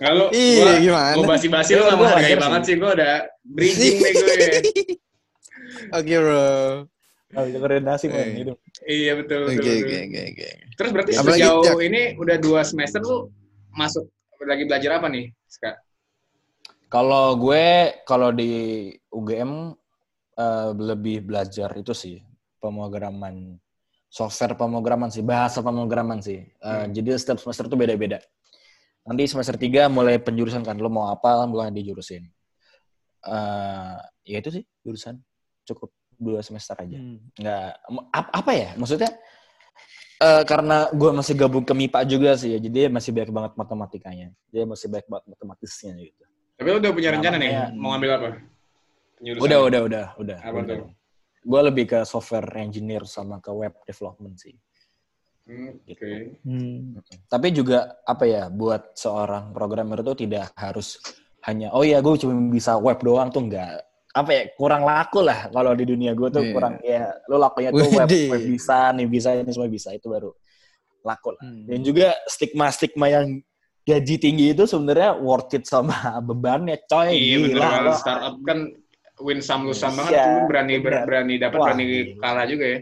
Nggak 0.01 0.13
lu, 0.13 0.25
Iya, 0.33 0.57
gua, 0.57 0.73
gimana? 0.81 1.13
gua 1.13 1.25
basi-basi 1.29 1.71
lu 1.73 1.77
Gua- 1.77 1.85
nggak 1.85 1.97
gua 1.97 2.07
menghargai 2.09 2.37
banget 2.37 2.61
sih. 2.61 2.67
sih. 2.67 2.75
Gue 2.77 2.89
udah 2.93 3.13
bridging 3.43 3.95
nih 3.97 4.11
gue. 4.11 4.35
Oke, 5.97 6.13
bro. 6.15 6.45
Nggak 7.31 7.43
bisa 7.47 7.57
koordinasi, 7.57 8.05
Eh. 8.05 8.11
man. 8.11 8.27
Gitu. 8.33 8.53
Iya 8.83 9.11
betul 9.15 9.39
Oke, 9.45 9.71
oke, 9.77 10.19
oke. 10.25 10.49
Terus 10.73 10.89
berarti 10.91 11.11
Apalagi, 11.15 11.41
sejauh 11.41 11.63
Jak. 11.63 11.77
ini 11.81 12.01
udah 12.17 12.37
dua 12.37 12.61
semester 12.61 12.99
lu 12.99 13.29
masuk 13.71 14.03
lagi 14.41 14.63
belajar 14.65 14.91
apa 14.97 15.07
nih? 15.07 15.25
Ska? 15.51 15.75
Kalau 16.87 17.35
gue, 17.35 17.99
kalau 18.07 18.31
di 18.31 18.51
UGM 19.11 19.75
eh, 20.39 20.69
lebih 20.75 21.27
belajar 21.27 21.71
itu 21.75 21.91
sih 21.91 22.19
pemrograman 22.59 23.59
software 24.11 24.59
pemrograman 24.59 25.07
sih, 25.07 25.23
bahasa 25.23 25.59
pemrograman 25.63 26.19
sih. 26.19 26.39
Eh, 26.43 26.67
Hmm. 26.67 26.91
Jadi 26.91 27.15
setiap 27.15 27.39
semester 27.39 27.67
tuh 27.67 27.79
beda-beda. 27.79 28.19
Nanti 29.07 29.23
semester 29.27 29.55
3 29.55 29.87
mulai 29.87 30.19
penjurusan 30.19 30.61
kan, 30.63 30.75
lo 30.77 30.91
mau 30.91 31.09
apa, 31.09 31.47
mulai 31.47 31.71
dijurusin. 31.71 32.27
Eh, 33.23 33.97
ya 34.27 34.37
itu 34.43 34.49
sih 34.51 34.63
jurusan. 34.83 35.15
Cukup 35.67 35.91
dua 36.21 36.43
semester 36.43 36.75
aja. 36.77 36.99
Nggak, 37.39 37.69
ap- 38.13 38.33
apa 38.35 38.51
ya? 38.53 38.69
Maksudnya 38.77 39.09
eh, 40.21 40.43
karena 40.45 40.77
gue 40.93 41.11
masih 41.11 41.33
gabung 41.33 41.65
ke 41.65 41.73
MIPA 41.73 41.99
juga 42.05 42.31
sih 42.37 42.53
ya, 42.53 42.59
jadi 42.61 42.93
masih 42.93 43.09
banyak 43.11 43.31
banget 43.33 43.53
matematikanya. 43.57 44.27
Dia 44.53 44.63
masih 44.69 44.87
banyak 44.87 45.07
banget 45.09 45.25
matematisnya 45.33 45.93
gitu. 45.97 46.23
Tapi 46.61 46.67
lu 46.69 46.77
udah 46.77 46.91
punya 46.93 47.09
rencana 47.17 47.35
nih 47.41 47.49
Namanya- 47.49 47.73
mau 47.73 47.89
ngambil 47.97 48.11
apa? 48.13 48.29
Penjurusan. 49.17 49.41
Udah, 49.45 49.59
udah, 49.65 49.81
udah, 49.81 50.05
udah. 50.21 50.37
Apa 50.45 50.59
udah. 50.61 50.77
tuh? 50.77 50.89
Gue 51.41 51.61
lebih 51.65 51.85
ke 51.89 51.99
software 52.05 52.45
engineer 52.61 53.01
sama 53.09 53.41
ke 53.41 53.49
web 53.49 53.73
development 53.89 54.37
sih. 54.37 54.53
Hmm, 55.49 55.73
Oke. 55.73 55.89
Gitu. 55.89 56.05
Hmm. 56.45 57.01
Tapi 57.25 57.47
juga 57.49 57.97
apa 58.05 58.29
ya, 58.29 58.47
buat 58.53 58.93
seorang 58.93 59.49
programmer 59.57 60.05
itu 60.05 60.29
tidak 60.29 60.53
harus 60.53 61.01
hanya 61.49 61.73
oh 61.73 61.81
ya 61.81 61.97
gue 61.97 62.13
cuma 62.21 62.37
bisa 62.53 62.77
web 62.77 63.01
doang 63.01 63.33
tuh 63.33 63.41
enggak. 63.49 63.81
Apa 64.11 64.29
ya, 64.29 64.43
kurang 64.53 64.83
laku 64.83 65.19
lah 65.19 65.47
kalau 65.47 65.71
di 65.71 65.85
dunia 65.85 66.11
gue 66.11 66.27
tuh 66.27 66.43
Iya. 66.43 66.51
kurang 66.51 66.73
ya 66.81 67.01
lo 67.25 67.37
lakunya 67.37 67.69
tuh 67.69 67.87
web, 67.89 68.07
web 68.07 68.43
bisa 68.45 68.91
nih 68.91 69.07
bisa 69.07 69.29
ini 69.33 69.47
semua 69.47 69.67
bisa 69.67 69.89
itu 69.91 70.03
baru 70.05 70.35
laku 71.01 71.31
lah. 71.31 71.41
Hmm. 71.41 71.63
Dan 71.63 71.79
juga 71.79 72.11
stigma-stigma 72.27 73.07
yang 73.07 73.39
gaji 73.81 74.15
tinggi 74.17 74.51
itu 74.51 74.63
sebenarnya 74.63 75.15
worth 75.15 75.53
it 75.53 75.63
sama 75.63 75.95
bebannya 76.27 76.75
coy 76.83 77.07
Iya 77.09 77.35
betul 77.39 77.49
gila 77.53 77.63
banget. 77.65 77.81
lo. 77.81 77.91
Startup 77.95 78.35
kan 78.43 78.59
win 79.17 79.39
some 79.39 79.63
lose 79.63 79.79
some 79.79 79.95
banget. 79.95 80.11
Iya, 80.11 80.23
Lu 80.27 80.39
berani 80.45 80.75
ber- 80.77 81.05
berani 81.07 81.33
dapat 81.37 81.59
berani 81.61 81.85
kalah 82.17 82.45
juga 82.45 82.65
ya. 82.67 82.79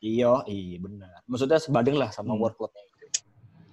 Iya, 0.00 0.32
iya 0.48 0.76
benar. 0.78 1.20
Maksudnya 1.26 1.58
sebanding 1.58 1.94
lah 1.94 2.08
sama 2.08 2.32
Hmm. 2.32 2.40
workloadnya 2.40 2.80
itu. 2.80 3.06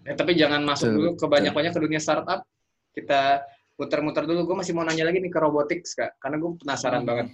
Eh, 0.04 0.14
tapi 0.14 0.34
jangan 0.34 0.62
masuk 0.62 0.90
dulu 0.90 1.10
ke 1.10 1.16
betul. 1.16 1.30
banyak-banyak 1.32 1.72
ke 1.72 1.80
dunia 1.80 1.98
startup. 1.98 2.44
Kita 2.92 3.40
putar-mutar 3.80 4.28
dulu. 4.28 4.44
Gue 4.44 4.58
masih 4.60 4.76
mau 4.76 4.84
nanya 4.84 5.08
lagi 5.08 5.24
nih 5.24 5.32
ke 5.32 5.40
robotics 5.40 5.96
kak, 5.96 6.20
karena 6.20 6.36
gue 6.36 6.52
penasaran 6.60 7.02
Hmm. 7.02 7.08
banget. 7.08 7.28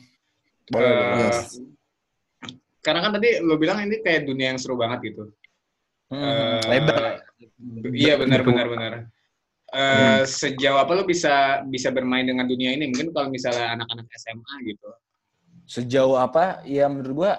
Boleh, 0.69 0.85
Eh, 0.85 0.93
boleh. 0.93 1.17
Yes. 1.25 1.57
Karena 2.79 2.99
kan 3.01 3.11
tadi 3.17 3.29
lo 3.41 3.57
bilang 3.57 3.81
ini 3.81 3.97
kayak 4.05 4.29
dunia 4.29 4.53
yang 4.53 4.59
seru 4.61 4.77
banget 4.77 5.09
gitu. 5.09 5.33
Hmm, 6.13 6.21
Eh, 6.21 6.61
lebar. 6.69 7.25
Iya 7.89 8.13
benar 8.21 8.45
benar 8.45 8.65
benar. 8.69 8.91
Eh, 9.73 10.21
Sejauh 10.23 10.77
apa 10.77 10.93
lo 10.93 11.01
bisa 11.01 11.65
bisa 11.65 11.89
bermain 11.89 12.21
dengan 12.21 12.45
dunia 12.45 12.77
ini? 12.77 12.85
Mungkin 12.93 13.09
kalau 13.09 13.33
misalnya 13.33 13.73
anak-anak 13.73 14.05
SMA 14.13 14.55
gitu. 14.69 14.89
Sejauh 15.65 16.13
apa? 16.13 16.61
Ya 16.61 16.85
menurut 16.85 17.25
gua 17.25 17.31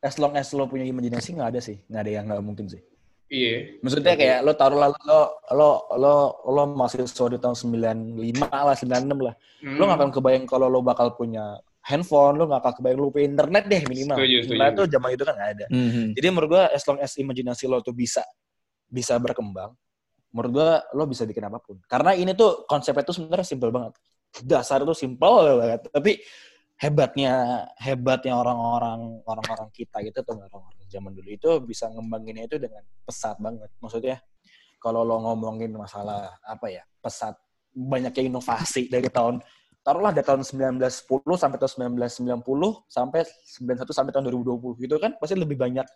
as 0.00 0.16
long 0.16 0.32
as 0.34 0.48
lo 0.56 0.64
punya 0.64 0.88
imajinasi 0.88 1.36
nggak 1.36 1.52
ada 1.52 1.60
sih, 1.60 1.84
nggak 1.84 2.00
ada 2.00 2.10
yang 2.10 2.24
nggak 2.32 2.40
mungkin 2.40 2.66
sih. 2.72 2.80
Iya. 3.34 3.56
Maksudnya 3.82 4.14
kayak 4.14 4.38
lo 4.46 4.52
taruh 4.54 4.78
lalu 4.78 4.94
lo 5.10 5.20
lo 5.58 5.70
lo 5.98 6.14
lo 6.46 6.62
mahasiswa 6.70 7.26
di 7.34 7.38
tahun 7.42 7.56
95 7.58 8.46
lah, 8.46 8.76
96 8.78 9.18
lah. 9.18 9.34
Hmm. 9.58 9.76
Lo 9.76 9.82
nggak 9.90 9.98
akan 9.98 10.10
kebayang 10.14 10.46
kalau 10.46 10.70
lo 10.70 10.80
bakal 10.86 11.18
punya 11.18 11.58
handphone, 11.82 12.38
lo 12.38 12.46
nggak 12.46 12.62
akan 12.62 12.72
kebayang 12.78 12.98
lo 13.02 13.10
punya 13.10 13.26
internet 13.26 13.64
deh 13.66 13.82
minimal. 13.90 14.16
Setuju, 14.22 14.36
setuju. 14.46 14.54
Internet 14.54 14.72
tuh 14.78 14.86
zaman 14.86 15.08
itu 15.10 15.24
kan 15.26 15.34
nggak 15.34 15.50
ada. 15.58 15.66
Mhm. 15.74 16.06
Jadi 16.14 16.26
menurut 16.30 16.48
gua 16.54 16.64
as 16.70 16.82
long 16.86 16.98
as 17.02 17.12
imajinasi 17.18 17.64
lo 17.66 17.82
tuh 17.82 17.94
bisa 17.96 18.22
bisa 18.86 19.18
berkembang, 19.18 19.74
menurut 20.30 20.50
gua 20.54 20.70
lo 20.94 21.02
bisa 21.10 21.26
bikin 21.26 21.42
apa 21.50 21.58
pun. 21.58 21.82
Karena 21.90 22.14
ini 22.14 22.38
tuh 22.38 22.62
konsepnya 22.70 23.02
tuh 23.02 23.18
sebenarnya 23.18 23.46
simpel 23.46 23.74
banget. 23.74 23.98
Dasar 24.46 24.82
itu 24.82 24.94
simpel 24.94 25.58
banget, 25.58 25.90
tapi 25.90 26.22
hebatnya 26.84 27.64
hebatnya 27.80 28.36
orang-orang 28.36 29.24
orang-orang 29.24 29.68
kita 29.72 30.04
gitu 30.04 30.20
tuh 30.20 30.36
orang-orang 30.36 30.84
zaman 30.92 31.16
dulu 31.16 31.30
itu 31.32 31.50
bisa 31.64 31.88
ngembanginnya 31.88 32.44
itu 32.44 32.60
dengan 32.60 32.84
pesat 33.08 33.40
banget. 33.40 33.72
Maksudnya 33.80 34.20
kalau 34.76 35.00
lo 35.00 35.16
ngomongin 35.24 35.72
masalah 35.72 36.36
apa 36.44 36.68
ya 36.68 36.84
pesat 37.00 37.40
banyaknya 37.72 38.28
inovasi 38.28 38.92
dari 38.92 39.08
tahun 39.08 39.40
taruhlah 39.80 40.12
dari 40.12 40.28
tahun 40.28 40.44
1910 40.44 41.24
sampai 41.40 41.56
tahun 41.56 41.72
1990 42.04 42.44
sampai 42.88 43.20
91 43.24 43.96
sampai 43.96 44.12
tahun 44.12 44.24
2020 44.28 44.84
gitu 44.84 44.96
kan 45.00 45.16
pasti 45.16 45.34
lebih 45.40 45.56
banyak 45.56 45.88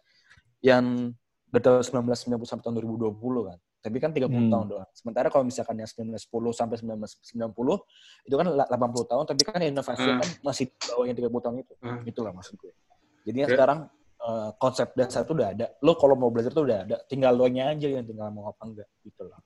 yang 0.65 1.13
dari 1.49 1.63
tahun 1.65 1.81
1990 1.81 2.45
sampai 2.45 2.63
tahun 2.63 2.75
2020 2.77 3.49
kan. 3.49 3.59
Tapi 3.79 3.97
kan 4.03 4.11
30 4.11 4.29
Hmm. 4.29 4.51
tahun 4.51 4.67
doang. 4.69 4.89
Sementara 4.93 5.27
kalau 5.31 5.45
misalkan 5.47 5.79
yang 5.79 5.87
1910 5.89 6.53
sampai 6.53 6.77
1990 6.77 7.79
itu 8.27 8.35
kan 8.35 8.47
la- 8.51 8.69
80 8.69 9.07
tahun 9.07 9.25
tapi 9.25 9.41
kan 9.43 9.61
inovasi 9.63 10.03
Hmm. 10.05 10.19
kan 10.19 10.29
masih 10.43 10.65
di 10.67 10.77
bawahnya 10.85 11.15
30 11.15 11.41
tahun 11.41 11.57
itu. 11.63 11.75
Hmm. 11.79 12.03
Itulah 12.05 12.33
maksud 12.35 12.55
gue. 12.59 12.73
Jadinya 13.25 13.47
Ber- 13.47 13.55
sekarang 13.55 13.81
eh, 14.19 14.51
konsep 14.59 14.99
dasar 14.99 15.23
itu 15.23 15.31
udah 15.31 15.49
ada. 15.55 15.67
Lo 15.79 15.95
kalau 15.95 16.19
mau 16.19 16.27
belajar 16.27 16.51
tuh 16.51 16.67
udah 16.67 16.83
ada. 16.83 16.99
Tinggal 17.07 17.39
lo 17.39 17.47
nya 17.47 17.71
aja 17.71 17.87
yang 17.87 18.03
tinggal 18.03 18.35
mau 18.35 18.51
apa 18.51 18.67
enggak 18.67 18.91
gitu 19.01 19.23
loh. 19.23 19.39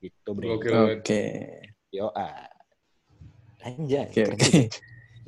Gitu. 0.00 0.30
Gokil. 0.32 1.04
Oke. 1.04 1.22
Yo, 1.92 2.08
ah. 2.16 2.48
Anjay. 3.60 4.08
Oke, 4.08 4.24
oke. 4.24 4.40
juga. 4.40 4.72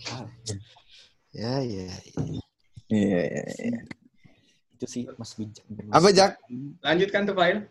Ah, 0.09 0.25
Ya, 1.37 1.61
ya, 1.61 1.85
ya. 1.85 1.97
Iya, 2.89 3.21
iya, 3.29 3.43
iya. 3.61 3.81
Itu 4.83 4.91
sih 4.91 5.07
Mas 5.15 5.39
Bijak. 5.39 5.63
Apa, 5.95 6.11
Jak? 6.11 6.43
Lanjutkan 6.83 7.23
tuh 7.23 7.39
Fail. 7.39 7.71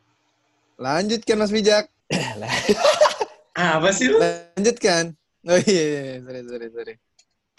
Lanjutkan 0.80 1.36
Mas 1.44 1.52
Bijak. 1.52 1.92
Apa 3.76 3.92
sih 3.92 4.08
lu? 4.08 4.16
Lanjutkan. 4.16 5.12
Oh 5.44 5.60
iya, 5.60 5.84
iya, 5.84 6.02
iya. 6.08 6.16
sorry, 6.24 6.42
sorry, 6.48 6.68
sorry. 6.72 6.94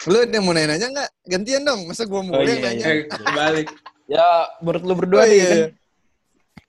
Lu 0.09 0.17
ada 0.25 0.33
yang 0.33 0.41
mau 0.41 0.57
nanya-nanya 0.57 0.87
nggak? 0.89 1.09
Gantian 1.29 1.61
dong. 1.61 1.85
Masa 1.85 2.09
gua 2.09 2.25
mau 2.25 2.33
Oh, 2.33 2.41
yang 2.41 2.57
iya, 2.57 2.65
nanya? 2.65 2.85
Eh, 2.89 3.05
balik. 3.29 3.69
Ya, 4.09 4.25
menurut 4.65 4.83
lu 4.89 4.93
berdua 4.97 5.21
Oh, 5.21 5.27
nih 5.29 5.37
iya, 5.37 5.45
kan. 5.45 5.59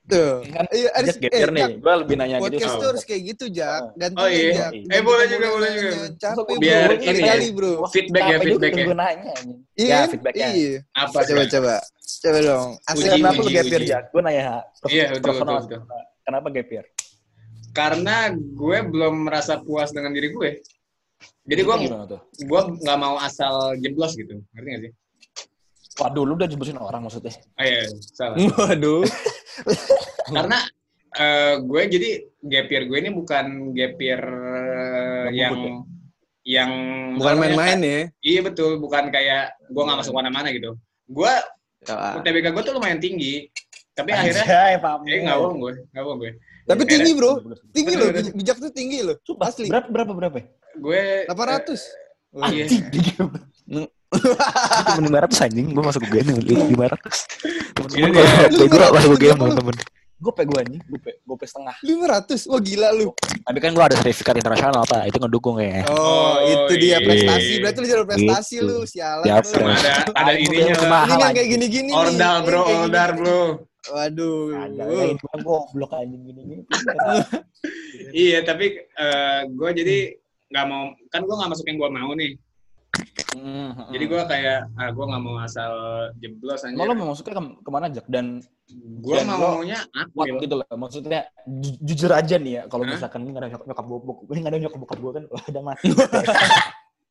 Iya. 0.04 0.12
Tuh. 0.12 0.34
Kan 0.44 0.64
Iya, 0.68 0.88
ada 0.92 1.06
Just 1.08 1.20
getir 1.20 1.48
nih. 1.48 1.70
Gue 1.80 1.94
lebih 2.04 2.14
nanya 2.20 2.36
gitu. 2.36 2.44
Podcast 2.44 2.74
tuh 2.76 2.88
harus 2.92 3.04
kayak 3.08 3.22
gitu, 3.32 3.44
Jak. 3.48 3.82
Gantian, 3.96 4.20
Oh, 4.20 4.28
iya. 4.28 4.52
Jak. 4.52 4.72
Eh, 4.92 5.00
boleh 5.00 5.26
juga, 5.26 5.46
boleh 5.48 5.70
juga. 5.72 5.90
Capek, 6.20 6.56
Biar 6.60 6.88
bro. 6.92 7.00
ini 7.00 7.20
ya. 7.20 7.26
Kali, 7.32 7.46
bro. 7.56 7.72
Feedback 7.88 8.22
ya, 8.22 8.28
juga 8.28 8.44
feedback 8.44 8.72
ya. 8.72 8.84
gue 8.84 8.96
nanya. 8.96 9.32
anjing. 9.32 9.58
Iya, 9.74 9.88
Ya, 9.88 10.00
feedbacknya. 10.06 10.48
Iya. 10.52 10.78
Apa? 10.92 11.18
Coba, 11.24 11.42
coba. 11.48 11.74
Coba 12.04 12.38
dong. 12.40 12.68
Asli. 12.84 13.08
Kenapa 13.08 13.40
lu 13.40 13.48
uji, 13.48 13.54
gap 13.56 13.64
year, 13.64 13.80
uji. 13.80 13.90
Jak? 13.90 14.02
Gue 14.12 14.22
nanya. 14.22 14.42
Iya, 14.86 15.04
betul, 15.16 15.32
betul. 15.40 15.80
Kenapa 16.24 16.46
gap 16.52 16.68
year? 16.68 16.86
Karena 17.74 18.16
gue 18.32 18.78
belum 18.86 19.14
merasa 19.26 19.58
puas 19.58 19.90
dengan 19.90 20.12
diri 20.12 20.30
gue. 20.30 20.50
Jadi 21.44 21.60
gue 21.60 21.74
gue 22.44 22.60
nggak 22.80 22.98
mau 23.00 23.16
asal 23.20 23.76
jeblos 23.76 24.16
gitu. 24.16 24.40
Ngerti 24.52 24.68
gak 24.68 24.80
sih? 24.88 24.92
Waduh, 25.94 26.22
lu 26.26 26.34
udah 26.34 26.48
jemputin 26.50 26.74
orang 26.74 27.06
maksudnya. 27.06 27.30
Oh 27.54 27.62
iya, 27.62 27.86
salah. 28.14 28.34
Waduh. 28.58 29.06
Karena 30.36 30.58
eh, 31.14 31.54
gue 31.62 31.80
jadi 31.86 32.10
gap 32.42 32.66
year 32.66 32.84
gue 32.84 32.98
ini 32.98 33.10
bukan 33.14 33.46
gap 33.72 33.94
year 33.98 34.22
Ngebut 35.24 35.38
yang 35.38 35.54
ya? 35.54 35.74
yang 36.44 36.70
Bukan 37.16 37.34
main-main 37.38 37.78
ya. 37.80 38.00
Iya 38.20 38.40
betul, 38.42 38.76
bukan 38.76 39.08
kayak 39.08 39.54
gue 39.64 39.82
nggak 39.82 39.98
masuk 40.02 40.14
mana-mana 40.14 40.50
gitu. 40.50 40.74
Gue 41.06 41.30
Ya. 41.84 42.16
UTBK 42.16 42.56
gue 42.56 42.62
tuh 42.64 42.72
lumayan 42.72 42.96
tinggi, 42.96 43.44
tapi 43.92 44.08
akhirnya 44.16 44.40
Anjay, 44.40 44.80
Pak. 44.80 45.04
eh 45.04 45.20
nggak 45.20 45.36
bohong 45.36 45.60
gue, 45.60 45.72
nggak 45.92 46.00
bohong 46.00 46.16
gue. 46.16 46.32
Tapi 46.64 46.80
Iya, 46.80 46.88
tinggi, 46.96 47.12
bro. 47.12 47.32
Tinggi 47.76 47.92
loh. 47.92 48.08
Bijak 48.32 48.56
tuh 48.56 48.72
tinggi 48.72 48.98
loh. 49.04 49.16
Sumpah, 49.20 49.52
Asli. 49.52 49.68
berapa, 49.68 49.92
berapa, 49.92 50.12
berapa? 50.16 50.38
Gue 50.80 51.28
800. 51.28 51.76
eh, 52.40 52.64
iya. 52.64 52.64
Anjing, 53.64 53.88
Cuma 54.94 55.26
500 55.26 55.44
anjing, 55.50 55.66
gue 55.74 55.82
masuk 55.82 56.00
UGM 56.06 56.26
500. 56.38 57.74
Temen-temen 57.74 58.10
Iya, 58.14 58.46
gue, 58.52 58.66
gue 58.70 58.78
masuk 58.94 59.10
UGM 59.18 59.36
500, 59.36 59.42
temen-temen. 59.42 59.74
Gue 60.14 60.32
pe 60.32 60.42
gue 60.46 60.58
anjing, 60.62 60.82
gue 60.86 61.00
pe, 61.02 61.10
gue 61.18 61.36
pe 61.36 61.44
setengah. 61.44 61.76
500. 61.82 62.48
Wah, 62.48 62.60
gila 62.62 62.88
lu. 62.94 63.08
Tapi 63.18 63.58
kan 63.58 63.70
gue 63.74 63.84
ada 63.84 63.96
sertifikat 63.98 64.34
internasional, 64.38 64.86
Pak. 64.86 65.10
Itu 65.10 65.18
ngedukung 65.18 65.58
ya. 65.58 65.82
Oh, 65.90 65.98
Oh, 65.98 66.34
itu 66.46 66.72
dia 66.78 66.96
iya. 66.96 66.98
prestasi. 67.02 67.52
Berarti 67.60 67.78
lu 67.82 67.86
jalur 67.90 68.06
prestasi 68.06 68.54
Gitu. 68.56 68.68
lu, 68.68 68.76
sialan 68.86 69.24
Ya, 69.26 69.36
lu. 69.42 69.50
Cuma 69.50 69.72
ada 69.74 69.92
ada 70.14 70.32
ininya. 70.38 70.74
Ini 70.78 71.14
yang 71.18 71.34
kayak 71.34 71.48
gini-gini 71.50 71.90
nih. 71.90 71.98
Ordal 71.98 72.36
bro, 72.46 72.60
ordal 72.62 73.10
bro. 73.18 73.42
Waduh. 73.84 74.56
Ada 74.56 74.82
ya 74.88 75.12
kan 75.20 75.40
goblok 75.44 75.92
anjing 75.92 76.22
gini 76.24 76.40
gini. 76.46 76.62
Iya, 78.14 78.46
tapi 78.46 78.80
gue 79.50 79.70
jadi 79.74 79.98
nggak 80.54 80.64
mau, 80.70 80.94
kan 81.10 81.20
gue 81.26 81.34
nggak 81.34 81.50
masuk 81.50 81.66
yang 81.68 81.78
gue 81.82 81.90
mau 81.90 82.10
nih. 82.14 82.32
Jadi 83.90 84.04
gue 84.06 84.22
kayak, 84.24 84.58
ah, 84.78 84.90
gue 84.94 85.04
nggak 85.04 85.22
mau 85.22 85.36
asal 85.42 85.72
jeblos 86.18 86.62
aja. 86.62 86.74
Lo 86.74 86.94
mau 86.94 87.12
masuknya 87.12 87.34
ke 87.36 87.42
ke 87.60 87.70
mana 87.70 87.86
aja? 87.90 88.02
Dan 88.06 88.40
Gue 89.04 89.20
lo 89.20 89.60
maunya 89.60 89.80
gitu 90.40 90.54
loh. 90.56 90.66
Maksudnya 90.72 91.20
ju- 91.44 91.78
jujur 91.84 92.10
aja 92.14 92.36
nih 92.40 92.52
ya. 92.58 92.62
Kalau 92.70 92.84
misalkan 92.88 93.20
ini 93.26 93.30
nggak 93.36 93.42
ada 93.44 93.50
nyokap 93.52 93.66
nyokap 93.68 93.86
bokap, 93.86 94.16
ini 94.32 94.38
nggak 94.40 94.52
ada 94.52 94.60
nyokap 94.64 94.78
bokap 94.80 94.98
gue 95.02 95.12
kan 95.12 95.24
udah 95.28 95.62
mati. 95.62 95.86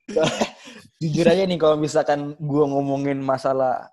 jujur 1.02 1.26
aja 1.28 1.44
nih 1.48 1.60
kalau 1.60 1.76
misalkan 1.80 2.36
gue 2.36 2.64
ngomongin 2.68 3.20
masalah 3.24 3.88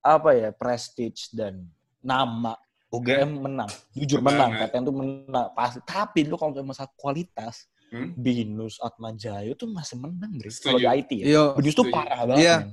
apa 0.00 0.32
ya 0.32 0.48
prestige 0.56 1.28
dan 1.36 1.68
nama 2.00 2.56
UGM 2.90 3.46
menang, 3.46 3.70
jujur 3.94 4.18
menang. 4.18 4.50
PTN 4.66 4.82
tuh 4.82 4.96
menang 4.96 5.46
pasti. 5.54 5.78
Tapi 5.86 6.26
lu 6.26 6.34
kalau 6.34 6.58
masalah 6.66 6.90
kualitas, 6.98 7.69
Hmm? 7.90 8.14
Binus, 8.14 8.78
Atma 8.78 9.10
Jaya 9.18 9.50
tuh 9.58 9.66
masih 9.66 9.98
menang. 9.98 10.30
Setuju. 10.38 10.62
Kalau 10.62 10.78
di 10.78 10.86
IT 10.86 11.10
ya. 11.10 11.24
Iya, 11.26 11.42
Binus 11.58 11.74
tuh 11.74 11.86
setuju. 11.86 11.96
parah 11.98 12.20
banget. 12.22 12.42
Iya. 12.46 12.56
men. 12.62 12.70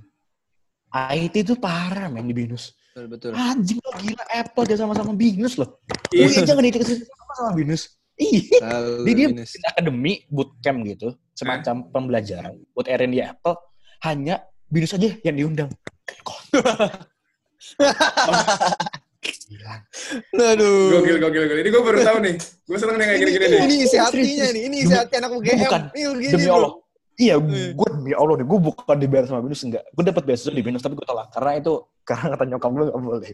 IT 1.17 1.35
tuh 1.43 1.57
parah, 1.57 2.07
men, 2.07 2.25
di 2.29 2.35
Binus. 2.37 2.63
betul 2.93 3.05
betul. 3.13 3.31
Anjing 3.37 3.77
lo 3.81 3.91
gila, 3.97 4.23
Apple 4.29 4.65
dia 4.65 4.77
sama-sama 4.77 5.11
Binus 5.17 5.57
loh. 5.57 5.81
Iya. 6.13 6.25
Iya, 6.29 6.39
jangan 6.45 6.63
dikasih 6.69 6.95
sama 7.05 7.33
sama 7.33 7.51
Binus. 7.57 7.97
Iya. 8.17 8.57
Lalu 8.61 9.13
Dia, 9.13 9.27
Binus. 9.29 9.51
akademi, 9.61 10.13
bootcamp 10.29 10.79
gitu. 10.85 11.09
Semacam 11.37 11.75
pembelajaran 11.93 12.53
buat 12.73 12.89
R&D 12.89 13.21
Apple. 13.21 13.57
Hanya 14.05 14.41
Binus 14.69 14.93
aja 14.93 15.09
yang 15.21 15.35
diundang. 15.37 15.69
Gila. 19.27 19.75
Aduh. 20.53 20.99
Gokil, 20.99 21.17
gokil, 21.17 21.41
gokil. 21.45 21.59
Ini 21.59 21.69
gue 21.69 21.81
baru 21.81 21.99
tahu 22.01 22.17
nih. 22.23 22.35
Gue 22.63 22.77
seneng 22.77 22.95
nih 22.95 23.05
kayak 23.05 23.19
gini-gini 23.19 23.45
ini, 23.45 23.51
nih. 23.51 23.61
ini 23.63 23.75
isi 23.81 23.97
hatinya 23.97 24.47
nih, 24.49 24.61
ini 24.65 24.75
isi 24.81 24.93
hati 24.93 25.13
anak 25.15 25.31
UGM. 25.31 25.57
bukan. 25.61 25.81
Ini 25.91 26.05
begini, 26.09 26.31
Demi 26.31 26.45
bro. 26.45 26.55
Allah. 26.55 26.71
Iya, 27.17 27.35
Iya. 27.41 27.73
gue 27.73 27.87
demi 27.89 28.11
Allah 28.13 28.35
nih, 28.37 28.45
gue 28.45 28.59
bukan 28.61 28.95
dibayar 28.95 29.25
sama 29.25 29.41
Binus 29.41 29.61
enggak. 29.63 29.83
Gue 29.89 30.03
dapat 30.05 30.21
beasiswa 30.21 30.53
di 30.53 30.61
Binus 30.61 30.79
tapi 30.79 30.93
gue 30.93 31.01
tolak 31.03 31.33
karena 31.33 31.51
itu 31.57 31.73
karena 32.01 32.25
kata 32.31 32.43
nyokap 32.45 32.69
gue 32.69 32.85
gak 32.85 32.99
boleh. 32.99 33.29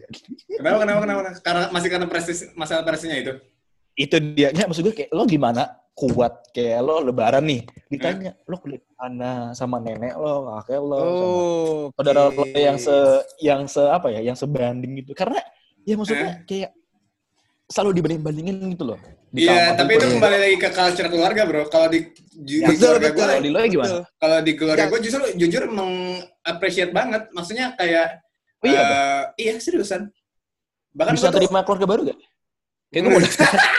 Kenapa, 0.48 0.76
kenapa, 0.80 0.98
kenapa? 1.04 1.20
Karena 1.40 1.62
masih 1.68 1.88
karena 1.88 2.06
prestis, 2.06 2.38
masalah 2.54 2.82
prestisnya 2.82 3.18
itu. 3.18 3.32
itu 3.94 4.18
dia 4.34 4.50
nya 4.50 4.66
maksud 4.66 4.82
gue 4.82 4.90
kayak 4.90 5.14
lo 5.14 5.22
gimana 5.22 5.70
kuat 5.94 6.50
kayak 6.50 6.82
lo 6.82 6.98
lebaran 6.98 7.46
nih 7.46 7.62
ditanya 7.86 8.34
lo 8.42 8.58
kuliah 8.58 8.82
mana 8.98 9.54
sama 9.54 9.78
nenek 9.78 10.18
lo 10.18 10.50
kakek 10.58 10.82
lo 10.82 10.98
sama 10.98 11.14
Oh, 11.14 11.78
saudara 11.94 12.26
oke. 12.26 12.42
lo 12.42 12.58
yang 12.58 12.74
se 12.74 12.90
yang 13.38 13.62
se 13.70 13.78
apa 13.78 14.10
ya 14.10 14.18
yang 14.18 14.34
sebanding 14.34 14.98
gitu 14.98 15.14
karena 15.14 15.38
ya 15.84 15.94
maksudnya 15.94 16.30
kayak 16.44 16.70
selalu 17.66 17.90
dibanding 17.96 18.22
bandingin 18.22 18.56
gitu 18.72 18.84
loh 18.86 19.00
Iya, 19.34 19.74
tapi 19.74 19.98
gue 19.98 20.06
itu 20.06 20.06
kembali 20.14 20.36
lagi 20.38 20.56
ke 20.62 20.70
culture 20.70 21.10
keluarga, 21.10 21.42
bro. 21.42 21.66
Kalau 21.66 21.90
di, 21.90 22.06
ju- 22.38 22.62
Ya, 22.62 22.70
di 22.70 22.78
keluarga 22.78 23.10
gue, 23.10 23.18
kalau 23.18 23.42
di 23.42 23.50
lo 23.50 23.58
ya 23.58 23.66
gimana 23.66 23.94
kalau 24.14 24.38
di 24.38 24.52
keluarga 24.54 24.84
Ya. 24.86 24.90
gue 24.94 25.00
justru 25.02 25.22
jujur 25.34 25.62
meng-appreciate 25.74 26.94
banget. 26.94 27.26
Maksudnya 27.34 27.74
kayak, 27.74 28.22
oh 28.62 28.66
iya 28.70 28.78
eh, 28.78 29.22
iya 29.42 29.52
seriusan. 29.58 30.06
Bahkan 30.94 31.18
bisa 31.18 31.34
terima 31.34 31.66
keluarga 31.66 31.82
baru 31.82 32.00
gak 32.06 32.18
kayak 32.94 33.02
gue 33.02 33.10
mau 33.18 33.22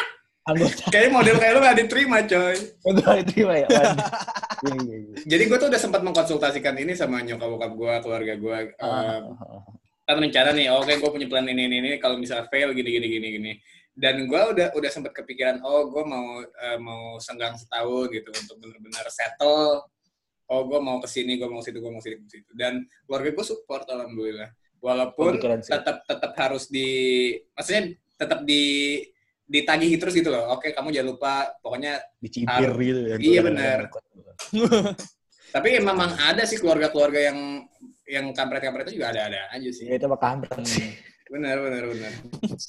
anggota 0.51 0.83
kayak 0.91 1.09
model 1.15 1.35
kayak 1.39 1.53
lu 1.55 1.59
gak 1.63 1.77
diterima, 1.79 2.17
coy. 2.27 2.55
gue 2.83 3.13
diterima 3.23 3.53
ya. 3.55 3.67
Jadi 5.31 5.43
gue 5.47 5.57
tuh 5.57 5.67
udah 5.71 5.79
sempat 5.79 6.03
mengkonsultasikan 6.03 6.75
ini 6.75 6.99
sama 6.99 7.23
nyokap 7.23 7.47
bokap 7.47 7.71
gue, 7.71 7.93
keluarga 8.03 8.33
gue. 8.35 8.57
Ah, 8.75 8.83
Eh, 8.83 9.19
ah, 9.23 9.55
ah. 9.55 9.61
Kan 10.05 10.21
rencana 10.21 10.53
nih, 10.53 10.69
oke 10.69 10.93
gue 11.01 11.09
punya 11.09 11.25
plan 11.25 11.49
ini, 11.49 11.65
ini, 11.65 11.77
ini. 11.81 11.89
Kalau 11.97 12.15
misalnya 12.21 12.45
fail, 12.45 12.69
gini, 12.77 12.89
gini, 12.93 13.07
gini, 13.09 13.27
gini. 13.41 13.51
Dan 13.95 14.29
gue 14.29 14.37
udah 14.37 14.75
udah 14.77 14.89
sempat 14.93 15.17
kepikiran, 15.17 15.65
oh 15.65 15.89
gue 15.89 16.03
mau 16.05 16.45
eh, 16.45 16.77
mau 16.77 17.17
senggang 17.17 17.57
setahun 17.57 18.13
gitu 18.13 18.29
untuk 18.29 18.55
benar-benar 18.61 19.09
settle. 19.09 19.81
Oh 20.45 20.61
gue 20.69 20.77
mau 20.77 21.01
ke 21.01 21.09
sini, 21.09 21.41
gue 21.41 21.49
mau 21.49 21.65
ke 21.65 21.73
situ, 21.73 21.81
gue 21.81 21.89
mau 21.89 21.97
ke 21.97 22.05
situ, 22.05 22.21
ke 22.21 22.31
situ. 22.37 22.51
Dan 22.53 22.85
keluarga 23.09 23.33
gue 23.33 23.45
support 23.45 23.89
alhamdulillah. 23.89 24.53
Walaupun 24.77 25.41
sih. 25.41 25.73
tetap 25.73 26.05
tetap 26.05 26.31
harus 26.37 26.69
di, 26.69 26.89
maksudnya 27.57 27.97
tetap 28.21 28.45
di 28.45 29.01
ditagih 29.45 29.97
terus 29.97 30.13
gitu 30.13 30.29
loh. 30.29 30.53
Oke, 30.53 30.69
kamu 30.69 30.93
jangan 30.93 31.09
lupa, 31.09 31.33
pokoknya 31.61 31.97
dicibir 32.21 32.69
Har- 32.69 32.77
gitu 32.77 33.01
ya 33.09 33.15
Iya, 33.17 33.41
benar. 33.41 33.79
tapi 35.55 35.79
memang 35.79 36.11
ada 36.19 36.43
sih 36.43 36.59
keluarga-keluarga 36.59 37.31
yang 37.31 37.63
yang 38.05 38.25
kampret-kampret 38.31 38.85
itu 38.85 38.97
juga 38.97 39.09
ada-ada 39.11 39.49
aja 39.49 39.69
sih. 39.69 39.85
ya 39.85 39.95
itu 39.95 40.05
mah 40.05 40.17
kampret 40.17 40.61
sih 40.63 40.89
Benar, 41.25 41.57
benar, 41.57 41.89
benar. 41.89 42.11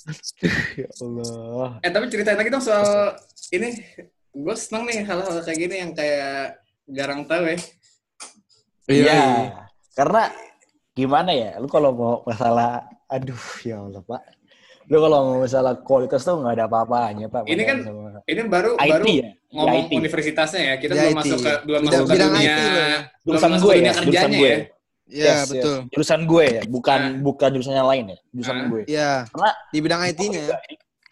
ya 0.81 0.89
Allah 0.97 1.77
Eh 1.85 1.93
tapi 1.93 2.09
ceritain 2.09 2.35
lagi 2.35 2.49
dong 2.49 2.65
soal 2.65 3.13
ini. 3.53 3.77
Gue 4.33 4.57
seneng 4.57 4.89
nih 4.89 5.05
hal-hal 5.05 5.45
kayak 5.45 5.59
gini 5.59 5.77
yang 5.77 5.93
kayak 5.93 6.57
jarang 6.87 7.29
tahu 7.29 7.53
ya. 7.53 7.57
Iya. 8.87 9.21
Karena 9.93 10.33
gimana 10.93 11.31
ya? 11.33 11.57
Lu 11.59 11.67
kalau 11.67 11.91
mau 11.93 12.15
masalah 12.25 12.81
aduh 13.07 13.37
ya 13.61 13.77
Allah, 13.77 14.01
Pak. 14.01 14.23
Lu 14.87 15.03
kalau 15.03 15.19
mau 15.27 15.39
masalah 15.43 15.77
kualitas 15.77 16.23
tuh 16.23 16.39
nggak 16.39 16.57
ada 16.57 16.65
apa-apanya, 16.65 17.27
Pak. 17.27 17.45
Ini 17.45 17.61
kan 17.61 17.77
Sama 17.83 18.25
Ini 18.25 18.41
baru 18.47 18.71
IT 18.79 18.89
baru 18.89 19.05
ya. 19.11 19.31
ngomong 19.53 19.85
IT. 19.85 19.93
universitasnya 19.93 20.63
ya. 20.63 20.75
Kita 20.79 20.93
Di 20.93 21.01
belum 21.03 21.13
IT. 21.13 21.19
masuk 21.19 21.39
ke 21.41 21.53
belum 21.61 21.81
Bidang- 21.83 21.93
masuk 21.93 22.09
ke 22.09 22.17
dunia 22.17 22.41
IT 22.41 22.63
loh. 22.63 23.01
belum 23.21 23.41
masuk 23.43 23.61
gue 23.61 23.69
ke 23.69 23.77
dunia 23.77 23.85
ya, 23.85 23.93
kerjanya 24.01 24.39
ya. 24.41 24.59
Iya, 25.07 25.25
Yes, 25.39 25.41
betul. 25.49 25.77
yes. 25.79 25.91
Jurusan 25.93 26.21
gue 26.25 26.45
ya, 26.45 26.63
bukan 26.67 27.01
Ah. 27.01 27.15
bukan 27.17 27.49
jurusannya 27.53 27.85
lain 27.87 28.05
ya, 28.09 28.19
jurusan 28.33 28.57
Ah. 28.57 28.67
gue. 28.67 28.83
Iya. 28.87 29.11
Karena 29.29 29.51
Di 29.69 29.79
bidang 29.79 30.03
IT-nya 30.05 30.41
ya. 30.43 30.57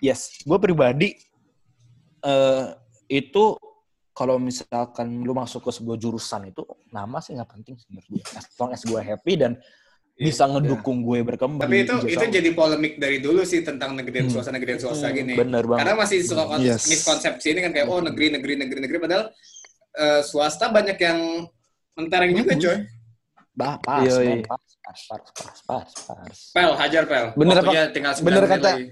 Yes, 0.02 0.20
gue 0.40 0.58
pribadi 0.58 1.08
eh 2.20 2.64
itu 3.08 3.44
kalau 4.10 4.38
misalkan 4.38 5.20
lu 5.20 5.30
masuk 5.32 5.60
ke 5.60 5.70
sebuah 5.72 5.94
jurusan 5.94 6.48
itu 6.48 6.62
nama 6.88 7.18
sih 7.18 7.34
nggak 7.34 7.50
penting 7.50 7.74
sih 7.74 7.86
menurut 7.88 8.06
gue. 8.08 8.22
As 8.32 8.46
long 8.56 8.70
as 8.70 8.82
gue 8.82 8.96
happy 8.96 9.34
dan 9.36 9.54
Iya, 10.14 10.30
bisa 10.30 10.46
ngedukung 10.46 11.02
gue 11.02 11.26
berkembang. 11.26 11.66
Tapi 11.66 11.82
itu 11.82 11.94
itu 12.06 12.24
jadi 12.30 12.50
polemik 12.50 12.98
dari 12.98 13.18
dulu 13.18 13.42
sih 13.42 13.62
tentang 13.62 13.98
negeri 13.98 14.22
Hmm. 14.22 14.30
swasta 14.30 14.50
negeri 14.50 14.78
swasta 14.78 15.10
Hmm, 15.10 15.16
gini. 15.16 15.34
Bener 15.34 15.66
banget. 15.66 15.80
Karena 15.82 15.94
masih 15.98 16.18
suka 16.22 16.42
kon- 16.46 16.62
Yes. 16.62 16.86
miskonsepsi 16.86 17.50
ini 17.50 17.60
kan 17.60 17.70
kayak 17.70 17.86
oh 17.88 17.98
negeri 17.98 18.30
negeri 18.30 18.54
negeri 18.54 18.78
negeri 18.80 18.98
padahal 19.00 19.24
eh, 19.94 20.22
swasta 20.22 20.70
banyak 20.70 20.94
yang 20.96 21.18
mentereng 21.94 22.30
juga 22.32 22.54
coy. 22.54 22.78
Bah, 23.54 23.78
pas, 23.78 24.02
Iya, 24.02 24.14
iya. 24.20 24.34
pas, 24.42 24.58
pas, 24.82 24.98
pas, 25.06 25.22
pas, 25.30 25.54
pas, 25.62 25.86
pas. 26.10 26.38
Pel, 26.50 26.70
hajar 26.74 27.02
pel. 27.06 27.26
Bener 27.34 27.54
Waktunya 27.56 27.82
tinggal 27.88 28.12
9 28.12 28.26
bener 28.26 28.44
kata- 28.44 28.74
lagi. 28.74 28.84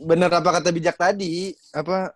Bener 0.00 0.30
apa 0.30 0.50
kata 0.54 0.68
bijak 0.70 0.96
tadi? 0.96 1.50
Apa 1.70 2.14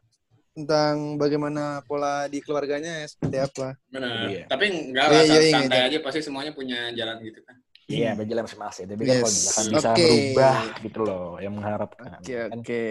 tentang 0.54 1.18
bagaimana 1.18 1.82
pola 1.82 2.30
di 2.30 2.38
keluarganya 2.38 3.02
seperti 3.04 3.36
apa? 3.36 3.74
Benar. 3.90 4.30
Iya. 4.30 4.44
Tapi 4.46 4.64
enggak 4.70 5.04
Iya, 5.04 5.10
lah, 5.10 5.22
iya, 5.24 5.34
iya, 5.36 5.52
santai 5.52 5.78
iya. 5.78 5.88
aja 5.90 5.98
pasti 6.00 6.20
semuanya 6.22 6.52
punya 6.54 6.94
jalan 6.94 7.18
gitu 7.20 7.42
kan. 7.42 7.56
Iya, 7.84 8.10
beda 8.16 8.40
masing-masing. 8.40 8.84
Tapi 8.88 9.02
kan 9.02 9.12
kalau 9.12 9.28
Yes. 9.28 9.34
misalkan 9.36 9.64
bisa 9.68 9.88
Oke. 9.92 10.06
merubah 10.08 10.56
gitu 10.80 10.98
loh, 11.04 11.28
yang 11.36 11.52
mengharapkan. 11.52 12.08
Oke, 12.16 12.32
Kan 12.32 12.50
oke. 12.56 12.84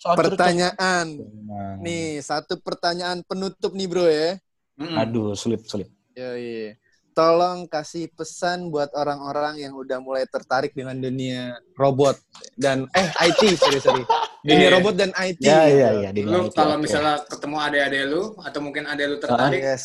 soal 0.00 0.16
Pertanyaan. 0.16 1.06
Nah. 1.46 1.74
Nih, 1.78 2.18
satu 2.18 2.58
pertanyaan 2.58 3.22
penutup 3.22 3.70
nih, 3.70 3.86
Bro 3.86 4.08
ya. 4.08 4.40
Mm-mm. 4.74 4.96
Aduh, 4.98 5.36
sulit, 5.36 5.62
sulit. 5.62 5.86
Yoi. 6.18 6.74
Tolong 7.20 7.68
kasih 7.68 8.08
pesan 8.10 8.72
buat 8.72 8.88
orang-orang 8.96 9.60
yang 9.60 9.76
udah 9.76 10.00
mulai 10.00 10.24
tertarik 10.24 10.72
dengan 10.72 10.96
dunia 10.96 11.52
robot 11.76 12.16
dan 12.56 12.88
eh 12.96 13.12
IT 13.20 13.60
sorry 13.60 13.76
sorry 13.76 14.04
dunia 14.40 14.72
Iya. 14.72 14.74
robot 14.80 14.94
dan 14.96 15.12
IT. 15.12 15.44
Iya, 15.44 15.60
iya. 16.00 16.08
di 16.16 16.24
Lu 16.24 16.48
kalau 16.48 16.80
oke. 16.80 16.88
misalnya 16.88 17.20
ketemu 17.28 17.56
adik-adik 17.60 18.02
lu 18.08 18.22
atau 18.40 18.60
mungkin 18.64 18.88
adik 18.88 19.04
lu 19.04 19.16
tertarik, 19.20 19.60
yes. 19.60 19.84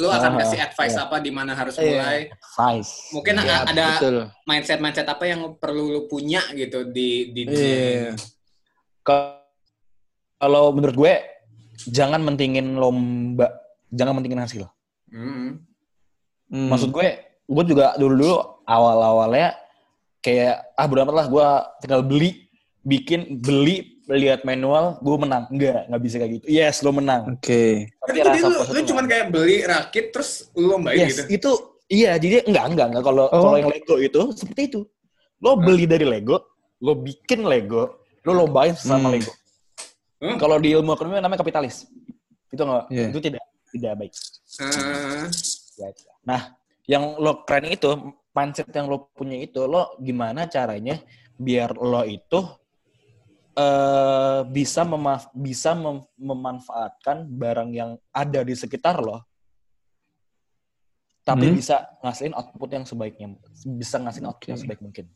lu 0.00 0.08
akan 0.08 0.30
Ah, 0.32 0.38
kasih 0.40 0.58
advice 0.64 0.96
iya. 0.96 1.04
apa 1.04 1.16
di 1.20 1.30
mana 1.30 1.52
harus 1.52 1.76
Iya. 1.76 1.84
mulai? 1.84 2.18
Advice. 2.32 2.92
Mungkin 3.12 3.34
Iya, 3.36 3.52
a- 3.52 3.64
ada 3.68 3.86
betul. 3.92 4.16
mindset-mindset 4.48 5.04
apa 5.06 5.24
yang 5.28 5.40
perlu 5.54 5.84
lu 5.86 6.00
punya 6.08 6.40
gitu 6.56 6.88
di 6.88 7.28
di 7.28 7.40
dunia 7.44 7.60
Iya. 7.60 7.76
ini. 8.08 8.24
Ke- 9.04 9.36
Kalau 10.34 10.72
menurut 10.72 10.96
gue, 10.98 11.14
jangan 11.88 12.20
mentingin 12.20 12.72
lomba, 12.74 13.52
jangan 13.88 14.16
mentingin 14.16 14.40
hasil. 14.40 14.64
Mm. 15.08 15.20
Hmm. 15.20 15.48
Maksud 16.54 16.90
gue, 16.90 17.06
gue 17.44 17.64
juga 17.66 17.92
dulu-dulu 17.94 18.38
awal-awalnya 18.64 19.58
kayak, 20.20 20.72
ah 20.72 20.86
bodo 20.86 21.02
amat 21.02 21.14
lah 21.14 21.26
gue 21.26 21.46
tinggal 21.80 22.00
beli, 22.00 22.46
bikin, 22.80 23.42
beli, 23.42 23.98
lihat 24.06 24.44
manual, 24.44 25.00
gue 25.00 25.16
menang. 25.16 25.48
Enggak, 25.48 25.88
nggak 25.88 26.02
bisa 26.02 26.16
kayak 26.16 26.32
gitu. 26.38 26.44
Yes, 26.46 26.80
lo 26.80 26.92
menang. 26.92 27.34
Oke. 27.34 27.88
Tapi 27.90 28.00
Tapi 28.04 28.16
jadi 28.20 28.28
rasa 28.30 28.46
lu, 28.46 28.54
lu 28.54 28.78
itu 28.78 28.82
cuman 28.92 29.02
nggak 29.02 29.18
kayak 29.18 29.28
beli 29.32 29.56
rakit 29.64 30.06
terus 30.12 30.30
lu 30.52 30.66
lombain 30.70 30.96
Yes, 30.96 31.08
gitu. 31.10 31.22
itu 31.32 31.50
iya. 31.88 32.12
Jadi 32.14 32.44
enggak 32.44 32.64
enggak 32.70 32.86
enggak 32.92 33.04
kalau 33.04 33.24
Oh. 33.28 33.40
kalau 33.42 33.56
yang 33.58 33.70
Lego 33.72 33.96
itu 33.98 34.20
seperti 34.32 34.62
itu. 34.68 34.80
Lo 35.40 35.56
beli 35.56 35.84
dari 35.84 36.04
Lego, 36.04 36.36
lo 36.78 36.92
bikin 36.94 37.44
Lego, 37.44 38.04
lo 38.22 38.32
lombain 38.32 38.76
sama 38.76 39.08
Hmm. 39.08 39.14
Lego. 39.16 39.32
Hmm. 40.20 40.36
Kalau 40.36 40.56
di 40.56 40.72
ilmu 40.72 40.92
ekonomi 40.92 41.18
namanya 41.18 41.40
kapitalis. 41.40 41.88
Itu 42.48 42.62
enggak 42.62 42.84
Iya. 42.88 43.06
itu 43.08 43.18
tidak 43.20 43.42
tidak 43.72 43.92
baik. 43.98 44.12
Ah, 44.60 45.26
Nah, 46.24 46.54
yang 46.84 47.16
lo 47.16 47.42
keren 47.42 47.70
itu 47.70 47.90
mindset 48.30 48.68
yang 48.70 48.86
lo 48.86 49.08
punya 49.10 49.38
itu 49.38 49.64
lo 49.64 49.96
gimana 49.98 50.46
caranya 50.46 51.00
biar 51.34 51.74
lo 51.74 52.02
itu 52.04 52.40
eh 53.54 54.40
bisa 54.50 54.82
memaf- 54.82 55.30
bisa 55.30 55.72
mem- 55.72 56.02
memanfaatkan 56.18 57.22
barang 57.30 57.70
yang 57.70 57.90
ada 58.10 58.42
di 58.42 58.52
sekitar 58.52 58.98
lo 58.98 59.22
tapi 61.24 61.48
Hmm. 61.48 61.56
bisa 61.56 61.88
ngasihin 62.02 62.34
output 62.34 62.68
yang 62.68 62.84
sebaiknya 62.84 63.28
bisa 63.78 63.96
ngasihin 63.96 64.26
output 64.28 64.48
yang 64.50 64.58
Oke. 64.58 64.64
sebaik 64.66 64.82
mungkin 64.82 65.06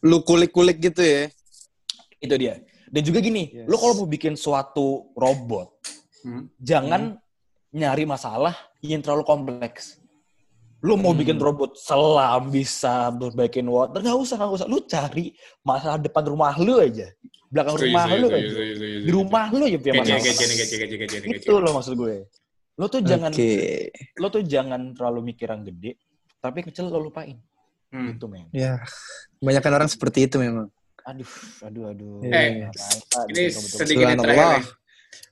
Lu 0.00 0.22
kulik-kulik 0.22 0.80
gitu 0.80 1.00
ya. 1.02 1.28
itu 2.20 2.34
dia 2.36 2.60
dan 2.86 3.00
juga 3.00 3.18
gini 3.18 3.48
Yes. 3.48 3.64
lo 3.64 3.80
kalau 3.80 4.04
mau 4.04 4.08
bikin 4.08 4.36
suatu 4.36 5.08
robot 5.16 5.72
Hmm. 6.20 6.52
jangan 6.60 7.16
nyari 7.70 8.04
masalah 8.04 8.54
yang 8.80 9.00
terlalu 9.00 9.22
kompleks. 9.22 9.98
Lu 10.80 10.96
mau 10.96 11.12
Hmm. 11.12 11.20
bikin 11.20 11.36
robot 11.36 11.76
selam 11.76 12.48
bisa 12.48 13.12
berbaikin 13.12 13.68
water 13.68 14.00
nggak 14.00 14.16
usah 14.16 14.36
nggak 14.36 14.52
usah. 14.54 14.66
Lu 14.66 14.80
cari 14.82 15.36
masalah 15.60 16.00
depan 16.00 16.24
rumah 16.24 16.56
lu 16.56 16.80
aja. 16.80 17.12
Belakang 17.50 17.74
Setuju, 17.76 17.86
rumah 17.90 18.04
setuju, 18.06 18.16
lu 18.16 18.26
setuju, 18.30 18.40
aja 18.62 18.78
di 19.02 19.10
rumah 19.10 19.46
lu 19.50 19.62
aja 19.66 19.76
punya 19.76 19.94
masalah. 19.98 20.22
itu 21.28 21.52
loh 21.52 21.72
maksud 21.74 21.94
gue. 21.94 22.16
Lo 22.78 22.86
tuh 22.86 23.02
jangan 23.02 23.28
Oke. 23.28 23.90
lo 24.16 24.26
tuh 24.30 24.42
jangan 24.42 24.80
terlalu 24.94 25.20
mikir 25.34 25.50
yang 25.50 25.62
gede 25.62 25.98
tapi 26.38 26.64
kecil 26.64 26.88
lo 26.88 26.98
lupain. 26.98 27.36
Hmm. 27.90 28.14
itu 28.14 28.24
men. 28.24 28.46
Ya, 28.54 28.78
kebanyakan 29.36 29.72
orang 29.76 29.90
seperti 29.90 30.24
itu 30.24 30.38
memang. 30.38 30.70
aduh 31.02 31.26
aduh 31.60 31.84
aduh. 31.90 32.12
Eh, 32.22 32.62
Ngapain, 32.62 32.70
Pak? 32.70 33.24
Ini 33.28 33.42
sedikit 33.50 34.04
yang 34.06 34.20
terakhir 34.20 34.62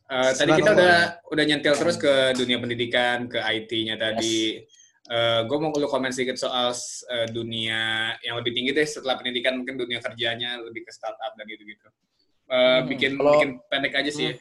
Eh, 0.08 0.32
tadi 0.32 0.50
kita 0.56 0.72
udah 0.72 0.96
udah 1.28 1.44
nyentil 1.44 1.74
terus 1.76 1.96
ke 1.96 2.32
dunia 2.32 2.56
pendidikan, 2.56 3.28
ke 3.28 3.38
IT-nya 3.38 3.94
tadi. 3.94 4.64
gue 5.44 5.56
mau 5.56 5.72
lu 5.72 5.84
komen 5.84 6.12
sedikit 6.12 6.36
soal 6.36 6.68
eh, 7.08 7.28
dunia 7.28 8.12
yang 8.20 8.36
lebih 8.36 8.52
tinggi 8.52 8.72
deh 8.72 8.84
setelah 8.84 9.16
pendidikan 9.16 9.56
mungkin 9.56 9.76
dunia 9.76 10.00
kerjanya 10.00 10.60
lebih 10.60 10.84
ke 10.84 10.92
startup 10.92 11.32
dan 11.32 11.44
gitu-gitu. 11.44 11.88
Eh, 12.48 12.56
Hmm, 12.56 12.88
bikin 12.88 13.10
kalau- 13.16 13.36
bikin 13.36 13.50
pendek 13.68 13.94
aja 13.94 14.10
sih. 14.10 14.32
ya. 14.32 14.34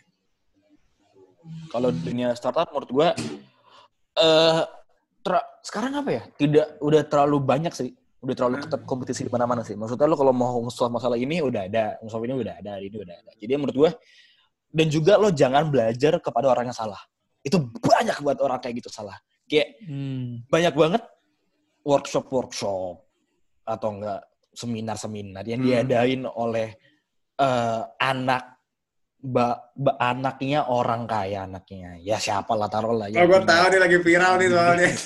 kalau 1.71 1.95
dunia 1.95 2.35
startup 2.35 2.67
menurut 2.67 2.91
eh 4.17 4.59
ter- 5.21 5.47
sekarang 5.63 5.95
apa 5.95 6.11
ya 6.11 6.23
tidak 6.35 6.75
udah 6.79 7.01
terlalu 7.03 7.37
banyak 7.39 7.71
sih 7.71 7.95
udah 8.19 8.35
terlalu 8.35 8.55
Hmm. 8.59 8.63
ketat 8.67 8.81
kompetisi 8.83 9.23
di 9.23 9.31
mana-mana 9.31 9.63
sih 9.63 9.71
maksudnya 9.71 10.07
lo 10.07 10.19
kalau 10.19 10.35
mau 10.35 10.59
ngusul 10.59 10.91
masalah 10.91 11.15
ini 11.15 11.39
udah 11.39 11.63
ada 11.63 11.95
ngusul 12.03 12.27
ini 12.27 12.35
udah 12.35 12.55
ada 12.59 12.73
ini 12.79 12.97
udah 12.99 13.15
ada 13.15 13.31
jadi 13.39 13.55
menurut 13.55 13.75
gua 13.77 13.91
dan 14.67 14.87
juga 14.87 15.15
lo 15.15 15.31
jangan 15.31 15.71
belajar 15.71 16.19
kepada 16.19 16.51
orang 16.51 16.69
yang 16.69 16.77
salah. 16.77 16.99
Itu 17.41 17.71
banyak 17.71 18.19
buat 18.19 18.37
orang 18.43 18.59
kayak 18.59 18.83
gitu 18.83 18.89
salah. 18.91 19.15
Kayak 19.47 19.79
Hmm. 19.87 20.43
banyak 20.51 20.73
banget 20.75 21.03
workshop 21.87 22.27
workshop 22.27 22.99
atau 23.63 23.89
enggak 23.95 24.21
seminar 24.51 24.97
seminar 24.99 25.43
yang 25.47 25.63
Hmm. 25.63 25.67
diadain 25.87 26.23
oleh 26.27 26.75
eh, 27.37 27.81
anak 28.01 28.57
ba, 29.21 29.61
ba- 29.77 29.93
anaknya 30.01 30.65
orang 30.65 31.05
kaya 31.05 31.45
anaknya. 31.45 31.93
Ya 32.01 32.17
siapa 32.17 32.57
lah 32.57 32.65
taruh 32.65 32.97
lah 32.97 33.13
Oh, 33.13 33.25
gue 33.29 33.41
tahu 33.45 33.65
nih 33.69 33.79
lagi 33.79 33.97
viral 34.01 34.33
nih 34.41 34.49
soalnya. 34.49 34.89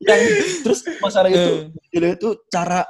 yang 0.00 0.20
terus 0.64 0.80
masalah 1.00 1.28
itu 1.28 1.68
gila 1.92 2.08
itu 2.16 2.28
cara 2.48 2.88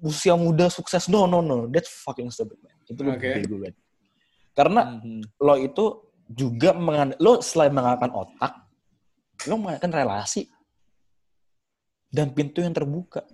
usia 0.00 0.36
muda 0.36 0.68
sukses. 0.68 1.08
No 1.08 1.24
no 1.24 1.40
no. 1.40 1.66
That's 1.72 1.88
fucking 2.04 2.28
stupid 2.28 2.60
man 2.60 2.75
itu 2.86 3.00
lo 3.00 3.12
bego 3.12 3.56
banget 3.58 3.74
karena 4.52 4.80
Hmm. 4.96 5.22
lo 5.36 5.54
itu 5.56 5.84
juga 6.26 6.70
mengan 6.72 7.14
lo 7.18 7.38
selain 7.40 7.70
menggunakan 7.70 8.10
otak 8.10 8.52
lo 9.44 9.54
menggunakan 9.56 9.90
relasi 9.92 10.48
dan 12.08 12.30
pintu 12.30 12.62
yang 12.62 12.72
terbuka 12.72 13.26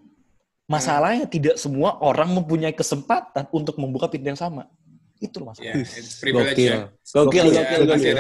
masalahnya 0.65 1.25
tidak 1.27 1.57
semua 1.57 2.01
orang 2.01 2.33
mempunyai 2.33 2.73
kesempatan 2.73 3.47
untuk 3.51 3.77
membuka 3.77 4.09
pintu 4.09 4.29
yang 4.29 4.41
sama 4.41 4.67
itu 5.19 5.39
loh 5.39 5.55
Ya, 5.55 5.71
masalahnya 5.71 5.87
it's 5.95 6.19
privilege 6.19 6.51
Gokil. 6.53 6.67
ya. 6.67 6.79
Gokil, 6.83 7.23
Gokil, 7.23 7.47
gokil, 7.47 7.83
gokil. 7.85 8.15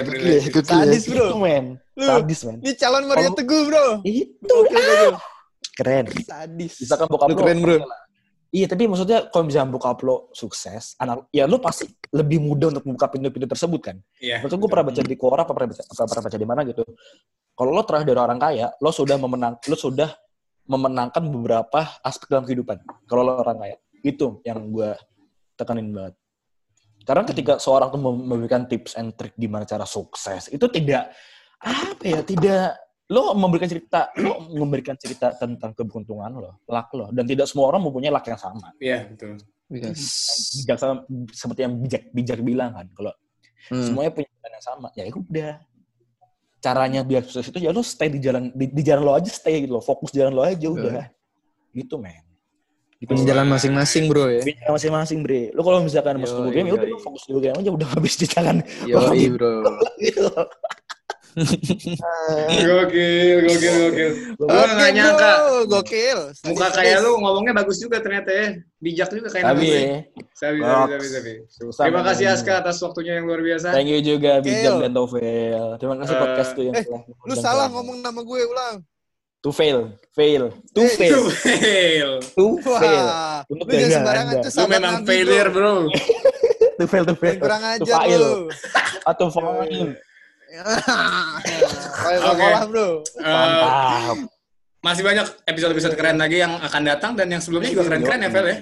gokil. 0.46 0.62
Sadis, 0.62 1.02
bro. 1.04 1.24
itu 1.24 1.36
men 1.36 1.64
Lu. 1.92 2.06
sadis 2.06 2.40
men 2.44 2.56
Ini 2.60 2.72
calon 2.76 3.04
Mario 3.04 3.30
Teguh, 3.34 3.62
bro. 3.66 3.86
itu 4.04 4.30
Gokil, 4.40 4.78
gokil. 4.78 5.12
keren 5.74 6.04
Sadis. 6.22 6.72
misalkan 6.78 7.06
bokap 7.08 7.26
Lu 7.26 7.34
lo 7.34 7.40
keren, 7.40 7.58
bro. 7.58 7.74
oke 7.74 7.82
lah. 7.82 8.01
Iya, 8.52 8.68
tapi 8.68 8.84
maksudnya 8.84 9.32
kalau 9.32 9.48
misalnya 9.48 9.72
bokap 9.72 10.04
lo 10.04 10.28
sukses, 10.36 10.92
anak 11.00 11.24
ya 11.32 11.48
lo 11.48 11.56
pasti 11.56 11.88
lebih 12.12 12.36
mudah 12.36 12.68
untuk 12.68 12.84
membuka 12.84 13.08
pintu-pintu 13.08 13.48
tersebut 13.48 13.80
kan. 13.80 13.96
Iya. 14.20 14.44
Maksud 14.44 14.60
gue 14.60 14.68
pernah 14.68 14.92
baca 14.92 15.00
di 15.00 15.16
Quora, 15.16 15.42
apa 15.48 15.52
pernah 15.56 15.68
baca, 15.72 15.82
apa 15.88 16.02
pernah 16.04 16.24
baca 16.28 16.36
di 16.36 16.48
mana 16.52 16.60
gitu. 16.68 16.82
Kalau 17.56 17.70
lo 17.72 17.82
terakhir 17.88 18.12
dari 18.12 18.20
orang 18.20 18.36
kaya, 18.36 18.68
lo 18.76 18.92
sudah 18.92 19.16
memenang, 19.16 19.56
lo 19.56 19.76
sudah 19.76 20.12
memenangkan 20.68 21.24
beberapa 21.32 21.80
aspek 22.04 22.28
dalam 22.28 22.44
kehidupan. 22.44 22.84
Kalau 23.08 23.24
lo 23.24 23.40
orang 23.40 23.56
kaya, 23.56 23.76
itu 24.04 24.44
yang 24.44 24.68
gue 24.68 25.00
tekanin 25.56 25.88
banget. 25.88 26.14
Karena 27.08 27.24
ketika 27.24 27.56
seorang 27.56 27.88
tuh 27.88 28.00
mem- 28.04 28.26
memberikan 28.36 28.68
tips 28.68 29.00
and 29.00 29.16
trick 29.16 29.32
gimana 29.40 29.64
cara 29.64 29.88
sukses, 29.88 30.52
itu 30.52 30.68
tidak 30.68 31.08
apa 31.56 32.04
ya, 32.04 32.20
tidak 32.20 32.76
lo 33.10 33.34
memberikan 33.34 33.66
cerita, 33.66 34.12
lo 34.14 34.46
memberikan 34.52 34.94
cerita 34.94 35.34
tentang 35.34 35.74
keberuntungan 35.74 36.30
lo, 36.32 36.60
luck 36.64 36.88
lo, 36.94 37.06
dan 37.10 37.26
tidak 37.26 37.50
semua 37.50 37.72
orang 37.72 37.82
mempunyai 37.82 38.12
luck 38.12 38.26
yang 38.28 38.38
sama. 38.38 38.70
Iya, 38.78 39.10
betul. 39.10 39.40
Yes. 39.72 40.62
Bijak 40.62 40.76
sama, 40.78 40.94
seperti 41.32 41.60
yang 41.64 41.74
bijak 41.80 42.02
bijak 42.12 42.38
bilang 42.44 42.76
kan, 42.76 42.86
kalau 42.92 43.12
Hmm. 43.70 43.78
semuanya 43.78 44.10
punya 44.10 44.26
jalan 44.26 44.52
yang 44.58 44.64
sama 44.66 44.88
ya 44.98 45.02
udah 45.06 45.52
caranya 46.58 47.00
biar 47.06 47.22
sukses 47.22 47.46
itu 47.46 47.62
ya 47.62 47.70
lo 47.70 47.78
stay 47.78 48.10
di 48.10 48.18
jalan 48.18 48.50
di, 48.50 48.66
di 48.66 48.82
jalan 48.82 49.02
lo 49.06 49.14
aja 49.14 49.30
stay 49.30 49.62
gitu 49.62 49.78
lo 49.78 49.82
fokus 49.82 50.10
jalan 50.10 50.34
lo 50.34 50.42
aja 50.42 50.66
udah 50.66 51.06
gitu 51.70 51.94
men 51.94 52.26
gitu 52.98 53.14
Punya 53.14 53.22
jalan 53.34 53.46
masing-masing, 53.50 54.10
bro 54.10 54.30
ya. 54.30 54.42
Punya 54.42 54.56
jalan 54.66 54.72
masing-masing 54.78 55.18
bre 55.22 55.54
lo 55.54 55.62
kalau 55.62 55.78
misalkan 55.78 56.18
masuk 56.18 56.42
dulu 56.42 56.50
game 56.50 56.66
ya 56.70 56.74
udah 56.74 56.88
fokus 57.06 57.22
dulu 57.26 57.38
game 57.38 57.54
aja 57.54 57.70
udah 57.70 57.88
habis 57.94 58.14
di 58.18 58.26
jalan 58.26 58.56
Yoi, 58.82 59.24
bro. 59.38 59.54
gitu 60.02 60.26
Gokil, 62.62 63.36
gokil, 63.42 63.74
gokil. 63.80 64.10
Gue 64.34 64.46
Oke, 64.46 64.70
nggak 64.70 64.90
nyangka. 64.92 65.32
Gokil. 65.64 66.18
Muka 66.44 66.66
kayak 66.72 66.98
lu 67.00 67.16
ngomongnya 67.16 67.52
bagus 67.54 67.76
juga 67.76 67.98
ternyata 67.98 68.28
ya. 68.28 68.46
Bijak 68.76 69.08
juga 69.10 69.28
kayak 69.28 69.44
ya 69.44 69.48
Sabi, 69.48 69.68
sabi, 70.34 70.58
sabi, 70.58 71.06
sabi. 71.08 71.32
susah 71.48 71.82
Terima 71.86 72.02
kasih 72.02 72.24
Aska 72.28 72.52
atas 72.58 72.76
waktunya 72.78 73.16
yang 73.16 73.24
luar 73.24 73.40
biasa. 73.40 73.70
thank 73.70 73.86
you 73.86 74.00
juga 74.00 74.42
bijak 74.42 74.74
Gokil. 74.74 74.82
dan 74.82 74.92
Tovel 74.92 75.66
terima 75.78 75.96
kasih 75.96 76.12
Eh, 76.12 76.20
podcast 76.20 76.50
tuh 76.52 76.64
yang 76.64 76.74
eh, 76.74 76.82
telah 76.82 77.02
Lu 77.22 77.34
salah 77.36 77.66
ngomong 77.68 77.98
nama 77.98 78.20
gue 78.20 78.40
ulang. 78.42 78.76
to 79.38 79.50
fail 79.50 79.78
fail 80.10 80.50
to 80.72 80.80
Eh, 80.80 80.90
fail 80.92 81.22
Fail. 81.32 82.10
to 82.28 82.46
fail 82.60 83.06
Untuk 83.48 83.66
lu 83.66 83.74
jangan 83.76 83.94
sembarangan 83.96 84.34
tuh 84.36 84.50
Lu 84.52 84.64
memang 84.68 84.94
failure, 85.02 85.48
bro. 85.48 85.72
to 86.74 86.84
fail 86.84 87.04
to 87.04 87.14
fail 87.14 87.38
kurang 87.38 87.62
to 87.76 87.86
fail 87.86 88.18
lu. 88.18 88.34
atau 89.04 89.26
fail 89.30 89.94
Oke. 92.28 92.42
sekolah, 92.42 92.62
bro. 92.68 92.88
Eh, 93.16 93.24
mantap 93.24 94.16
masih 94.82 95.06
banyak 95.06 95.26
episode-episode 95.46 95.94
keren 95.94 96.18
lagi 96.18 96.42
yang 96.42 96.58
akan 96.58 96.82
datang 96.82 97.14
dan 97.14 97.30
yang 97.30 97.38
sebelumnya 97.38 97.70
juga 97.70 97.86
keren-keren 97.86 98.26
ya, 98.26 98.30
Vel 98.34 98.46
ya. 98.50 98.58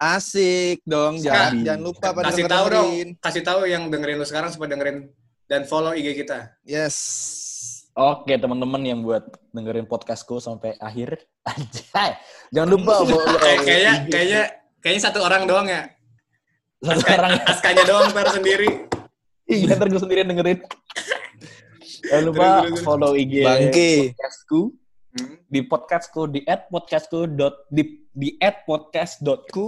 Asik 0.00 0.82
dong, 0.82 1.22
jangan, 1.22 1.52
Ska. 1.54 1.64
jangan 1.70 1.82
lupa 1.84 2.06
pada 2.10 2.26
Kasih 2.32 2.44
tahu 2.50 2.66
dong, 2.66 2.90
kasih 3.20 3.42
tahu 3.46 3.60
yang 3.68 3.82
dengerin 3.86 4.16
lu 4.18 4.26
sekarang 4.26 4.50
supaya 4.50 4.74
dengerin 4.74 5.06
dan 5.46 5.68
follow 5.70 5.94
IG 5.94 6.24
kita. 6.24 6.50
Yes. 6.66 6.96
Oke 7.94 8.34
teman-teman 8.34 8.82
yang 8.82 9.06
buat 9.06 9.22
dengerin 9.52 9.86
podcastku 9.86 10.42
sampai 10.42 10.74
akhir, 10.80 11.20
anjay, 11.50 12.18
jangan 12.50 12.70
lupa 12.74 13.06
follow 13.06 13.38
Kayak- 13.44 13.62
kayaknya 13.62 13.92
kayaknya 14.10 14.42
kayaknya 14.82 15.02
satu 15.06 15.18
orang 15.22 15.42
doang 15.46 15.68
ya. 15.70 15.82
satu 16.80 17.04
orang 17.06 17.32
Askanya 17.46 17.84
doang 17.86 18.08
ntar 18.10 18.26
sendiri. 18.34 18.88
Iya 19.50 19.74
ntar 19.74 19.90
gue 19.90 20.00
sendirian 20.00 20.30
dengerin. 20.30 20.62
Jangan 22.06 22.24
lupa 22.30 22.46
follow 22.86 23.12
IG 23.18 23.42
Bangke. 23.42 24.14
podcastku 24.14 24.60
Hmm. 25.10 25.42
di 25.50 25.60
podcastku 25.66 26.30
di 26.30 26.40
@podcastku 26.46 27.34
dot 27.34 27.66
di 27.66 28.06
di 28.14 28.38
@podcast.ku 28.38 29.66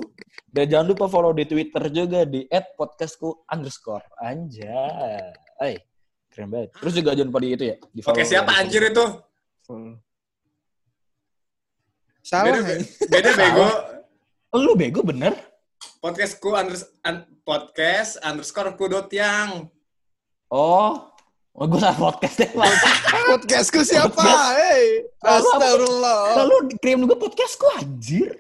dan 0.55 0.71
jangan 0.71 0.87
lupa 0.95 1.11
follow 1.11 1.35
di 1.35 1.43
Twitter 1.43 1.83
juga 1.91 2.23
di 2.23 2.47
@podcastku 2.47 3.51
underscore 3.51 4.07
anjay, 4.23 5.35
ay 5.59 5.83
keren 6.31 6.47
banget. 6.47 6.71
Terus 6.79 6.95
juga 6.95 7.11
jangan 7.19 7.29
lupa 7.35 7.41
di 7.43 7.49
itu 7.59 7.65
ya. 7.75 7.77
Di 7.91 8.01
Oke, 8.07 8.23
siapa 8.23 8.55
anjir 8.55 8.87
itu? 8.87 9.07
Salah. 12.23 12.55
Beda, 12.55 12.79
beda 13.11 13.31
bego. 13.35 13.67
Lu 14.63 14.73
bego 14.79 15.01
bener? 15.03 15.35
Podcastku 16.03 16.51
unders, 16.51 16.83
un- 17.07 17.23
podcast 17.47 18.19
underscore 18.27 18.75
ku 18.75 18.91
dot 18.91 19.07
yang. 19.15 19.71
Oh, 20.51 20.99
oh 21.55 21.65
gue 21.71 21.79
salah 21.79 21.95
podcast 21.95 22.43
deh. 22.43 22.51
Podcastku 23.31 23.87
siapa? 23.87 24.11
Podcast. 24.11 25.15
Apa? 25.23 25.39
astagfirullah. 25.39 26.21
Lalu 26.43 26.55
kirim 26.83 27.07
juga 27.07 27.15
podcastku 27.23 27.71
anjir. 27.79 28.35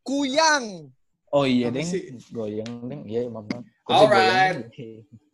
Kuyang. 0.00 0.88
Oh 1.28 1.44
iya, 1.44 1.68
Apa 1.68 1.76
Deng. 1.76 1.88
sih? 1.92 2.02
Goyang, 2.32 2.72
Deng. 2.88 3.04
Iya, 3.04 3.28
maaf. 3.28 3.44
maaf. 3.44 3.64
Alright. 3.84 4.72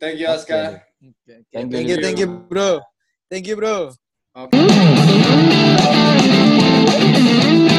Thank 0.02 0.18
you, 0.18 0.26
Oke, 0.26 0.42
Aska. 0.42 0.82
Deng. 1.22 1.46
Thank 1.54 1.70
Thank 1.70 1.86
you, 1.86 1.96
you. 1.96 2.02
thank 2.02 2.18
you, 2.18 2.26
bro. 2.50 2.82
Thank 3.30 3.46
you, 3.46 3.54
bro. 3.54 3.94
Oke. 4.34 4.58